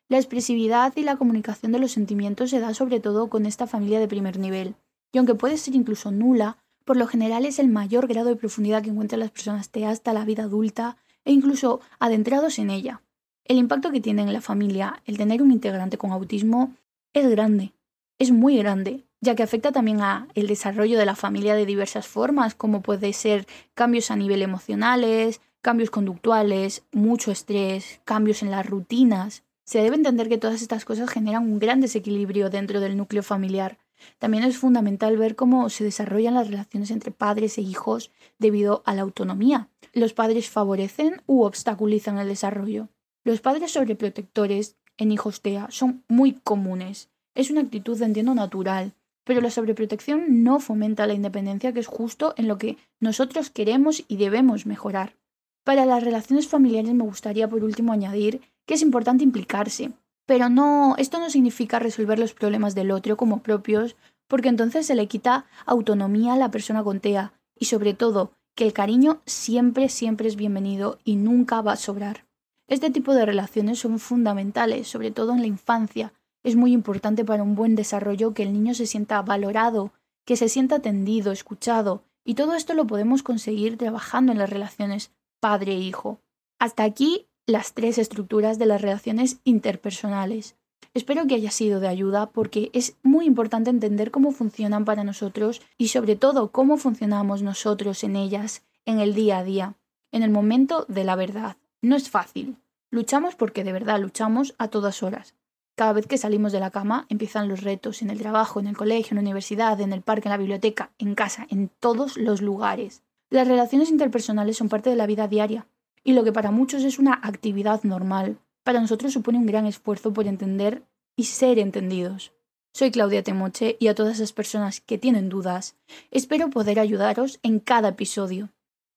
La 0.07 0.17
expresividad 0.17 0.93
y 0.95 1.03
la 1.03 1.17
comunicación 1.17 1.71
de 1.71 1.79
los 1.79 1.91
sentimientos 1.91 2.49
se 2.49 2.59
da 2.59 2.73
sobre 2.73 2.99
todo 2.99 3.29
con 3.29 3.45
esta 3.45 3.67
familia 3.67 3.99
de 3.99 4.07
primer 4.07 4.39
nivel, 4.39 4.75
y 5.11 5.19
aunque 5.19 5.35
puede 5.35 5.57
ser 5.57 5.75
incluso 5.75 6.11
nula, 6.11 6.57
por 6.83 6.97
lo 6.97 7.05
general 7.05 7.45
es 7.45 7.59
el 7.59 7.67
mayor 7.67 8.07
grado 8.07 8.29
de 8.29 8.35
profundidad 8.35 8.81
que 8.81 8.89
encuentran 8.89 9.19
las 9.19 9.31
personas 9.31 9.69
hasta 9.85 10.13
la 10.13 10.25
vida 10.25 10.43
adulta 10.43 10.97
e 11.25 11.31
incluso 11.31 11.81
adentrados 11.99 12.57
en 12.57 12.71
ella. 12.71 13.03
El 13.45 13.57
impacto 13.57 13.91
que 13.91 14.01
tiene 14.01 14.23
en 14.23 14.33
la 14.33 14.41
familia 14.41 15.01
el 15.05 15.17
tener 15.17 15.43
un 15.43 15.51
integrante 15.51 15.99
con 15.99 16.11
autismo 16.11 16.73
es 17.13 17.29
grande, 17.29 17.73
es 18.17 18.31
muy 18.31 18.57
grande, 18.57 19.05
ya 19.21 19.35
que 19.35 19.43
afecta 19.43 19.71
también 19.71 20.01
a 20.01 20.27
el 20.35 20.47
desarrollo 20.47 20.97
de 20.97 21.05
la 21.05 21.15
familia 21.15 21.55
de 21.55 21.65
diversas 21.65 22.07
formas, 22.07 22.55
como 22.55 22.81
puede 22.81 23.13
ser 23.13 23.47
cambios 23.73 24.11
a 24.11 24.15
nivel 24.15 24.41
emocionales, 24.41 25.41
cambios 25.61 25.89
conductuales, 25.89 26.83
mucho 26.91 27.31
estrés, 27.31 28.01
cambios 28.05 28.43
en 28.43 28.51
las 28.51 28.65
rutinas. 28.65 29.43
Se 29.65 29.81
debe 29.81 29.95
entender 29.95 30.29
que 30.29 30.37
todas 30.37 30.61
estas 30.61 30.85
cosas 30.85 31.09
generan 31.09 31.43
un 31.43 31.59
gran 31.59 31.81
desequilibrio 31.81 32.49
dentro 32.49 32.79
del 32.79 32.97
núcleo 32.97 33.23
familiar. 33.23 33.77
También 34.17 34.43
es 34.43 34.57
fundamental 34.57 35.17
ver 35.17 35.35
cómo 35.35 35.69
se 35.69 35.83
desarrollan 35.83 36.35
las 36.35 36.47
relaciones 36.47 36.89
entre 36.89 37.11
padres 37.11 37.57
e 37.57 37.61
hijos 37.61 38.11
debido 38.37 38.81
a 38.85 38.95
la 38.95 39.01
autonomía. 39.01 39.69
Los 39.93 40.13
padres 40.13 40.49
favorecen 40.49 41.21
u 41.27 41.43
obstaculizan 41.43 42.17
el 42.17 42.29
desarrollo. 42.29 42.87
Los 43.25 43.41
padres 43.41 43.71
sobreprotectores 43.71 44.77
en 44.97 45.11
hijos 45.11 45.41
TEA 45.41 45.67
son 45.69 46.03
muy 46.07 46.33
comunes. 46.33 47.09
Es 47.35 47.51
una 47.51 47.61
actitud, 47.61 48.01
entiendo, 48.01 48.33
natural, 48.33 48.93
pero 49.29 49.41
la 49.41 49.51
sobreprotección 49.51 50.41
no 50.43 50.59
fomenta 50.59 51.05
la 51.05 51.13
independencia, 51.13 51.71
que 51.71 51.81
es 51.81 51.85
justo 51.85 52.33
en 52.35 52.47
lo 52.47 52.57
que 52.57 52.79
nosotros 52.99 53.51
queremos 53.51 54.03
y 54.07 54.17
debemos 54.17 54.65
mejorar. 54.65 55.17
Para 55.63 55.85
las 55.85 56.03
relaciones 56.03 56.47
familiares 56.47 56.95
me 56.95 57.03
gustaría 57.03 57.47
por 57.47 57.63
último 57.63 57.93
añadir 57.93 58.41
que 58.65 58.73
es 58.73 58.81
importante 58.81 59.23
implicarse, 59.23 59.91
pero 60.25 60.49
no, 60.49 60.95
esto 60.97 61.19
no 61.19 61.29
significa 61.29 61.77
resolver 61.77 62.17
los 62.17 62.33
problemas 62.33 62.73
del 62.73 62.89
otro 62.89 63.17
como 63.17 63.43
propios, 63.43 63.95
porque 64.27 64.49
entonces 64.49 64.87
se 64.87 64.95
le 64.95 65.05
quita 65.05 65.45
autonomía 65.67 66.33
a 66.33 66.37
la 66.37 66.49
persona 66.49 66.83
con 66.83 66.99
TEA 66.99 67.31
y 67.55 67.65
sobre 67.65 67.93
todo 67.93 68.31
que 68.55 68.63
el 68.63 68.73
cariño 68.73 69.21
siempre, 69.27 69.89
siempre 69.89 70.27
es 70.27 70.37
bienvenido 70.37 70.97
y 71.03 71.17
nunca 71.17 71.61
va 71.61 71.73
a 71.73 71.75
sobrar. 71.75 72.25
Este 72.67 72.89
tipo 72.89 73.13
de 73.13 73.27
relaciones 73.27 73.77
son 73.77 73.99
fundamentales, 73.99 74.87
sobre 74.87 75.11
todo 75.11 75.33
en 75.33 75.41
la 75.41 75.47
infancia, 75.47 76.13
es 76.43 76.55
muy 76.55 76.73
importante 76.73 77.25
para 77.25 77.43
un 77.43 77.55
buen 77.55 77.75
desarrollo 77.75 78.33
que 78.33 78.43
el 78.43 78.53
niño 78.53 78.73
se 78.73 78.85
sienta 78.85 79.21
valorado, 79.21 79.91
que 80.25 80.35
se 80.35 80.49
sienta 80.49 80.75
atendido, 80.75 81.31
escuchado, 81.31 82.03
y 82.23 82.35
todo 82.35 82.53
esto 82.53 82.73
lo 82.73 82.85
podemos 82.85 83.23
conseguir 83.23 83.77
trabajando 83.77 84.31
en 84.31 84.37
las 84.37 84.49
relaciones 84.49 85.11
padre-hijo. 85.39 86.19
Hasta 86.59 86.83
aquí 86.83 87.27
las 87.47 87.73
tres 87.73 87.97
estructuras 87.97 88.59
de 88.59 88.67
las 88.67 88.81
relaciones 88.81 89.39
interpersonales. 89.43 90.55
Espero 90.93 91.27
que 91.27 91.35
haya 91.35 91.51
sido 91.51 91.79
de 91.79 91.87
ayuda 91.87 92.29
porque 92.31 92.69
es 92.73 92.97
muy 93.03 93.25
importante 93.25 93.69
entender 93.69 94.11
cómo 94.11 94.31
funcionan 94.31 94.85
para 94.85 95.03
nosotros 95.03 95.61
y 95.77 95.89
sobre 95.89 96.15
todo 96.15 96.51
cómo 96.51 96.77
funcionamos 96.77 97.41
nosotros 97.41 98.03
en 98.03 98.15
ellas 98.15 98.63
en 98.85 98.99
el 98.99 99.13
día 99.13 99.39
a 99.39 99.43
día, 99.43 99.75
en 100.11 100.23
el 100.23 100.31
momento 100.31 100.85
de 100.87 101.03
la 101.03 101.15
verdad. 101.15 101.57
No 101.81 101.95
es 101.95 102.09
fácil. 102.09 102.57
Luchamos 102.91 103.35
porque 103.35 103.63
de 103.63 103.71
verdad 103.71 103.99
luchamos 103.99 104.55
a 104.57 104.67
todas 104.67 105.03
horas. 105.03 105.35
Cada 105.79 105.93
vez 105.93 106.07
que 106.07 106.17
salimos 106.17 106.51
de 106.51 106.59
la 106.59 106.71
cama 106.71 107.05
empiezan 107.07 107.47
los 107.47 107.63
retos 107.63 108.01
en 108.01 108.09
el 108.09 108.19
trabajo, 108.19 108.59
en 108.59 108.67
el 108.67 108.75
colegio, 108.75 109.11
en 109.11 109.15
la 109.15 109.21
universidad, 109.21 109.79
en 109.79 109.93
el 109.93 110.01
parque, 110.01 110.27
en 110.27 110.31
la 110.31 110.37
biblioteca, 110.37 110.91
en 110.97 111.15
casa, 111.15 111.47
en 111.49 111.71
todos 111.79 112.17
los 112.17 112.41
lugares. 112.41 113.01
Las 113.29 113.47
relaciones 113.47 113.89
interpersonales 113.89 114.57
son 114.57 114.67
parte 114.67 114.89
de 114.89 114.97
la 114.97 115.07
vida 115.07 115.29
diaria 115.29 115.67
y 116.03 116.11
lo 116.11 116.25
que 116.25 116.33
para 116.33 116.51
muchos 116.51 116.83
es 116.83 116.99
una 116.99 117.13
actividad 117.23 117.81
normal, 117.83 118.39
para 118.65 118.81
nosotros 118.81 119.13
supone 119.13 119.37
un 119.37 119.45
gran 119.45 119.65
esfuerzo 119.65 120.11
por 120.11 120.27
entender 120.27 120.83
y 121.15 121.23
ser 121.23 121.59
entendidos. 121.59 122.33
Soy 122.73 122.91
Claudia 122.91 123.23
Temoche 123.23 123.77
y 123.79 123.87
a 123.87 123.95
todas 123.95 124.15
esas 124.15 124.33
personas 124.33 124.81
que 124.81 124.97
tienen 124.97 125.29
dudas, 125.29 125.77
espero 126.11 126.49
poder 126.49 126.81
ayudaros 126.81 127.39
en 127.41 127.61
cada 127.61 127.87
episodio. 127.87 128.49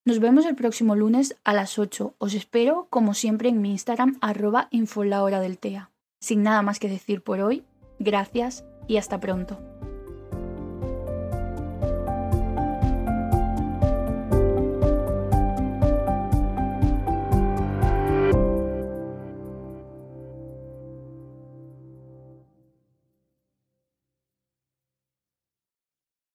Nos 0.04 0.18
vemos 0.18 0.46
el 0.46 0.56
próximo 0.56 0.96
lunes 0.96 1.36
a 1.44 1.54
las 1.54 1.78
8. 1.78 2.16
Os 2.18 2.34
espero, 2.34 2.88
como 2.90 3.14
siempre, 3.14 3.50
en 3.50 3.62
mi 3.62 3.70
Instagram 3.70 4.18
arroba 4.20 4.66
infolahora 4.72 5.38
del 5.38 5.58
TEA. 5.58 5.91
Sin 6.22 6.44
nada 6.44 6.62
más 6.62 6.78
que 6.78 6.88
decir 6.88 7.24
por 7.24 7.40
hoy, 7.40 7.64
gracias 7.98 8.64
y 8.86 8.96
hasta 8.96 9.18
pronto. 9.18 9.71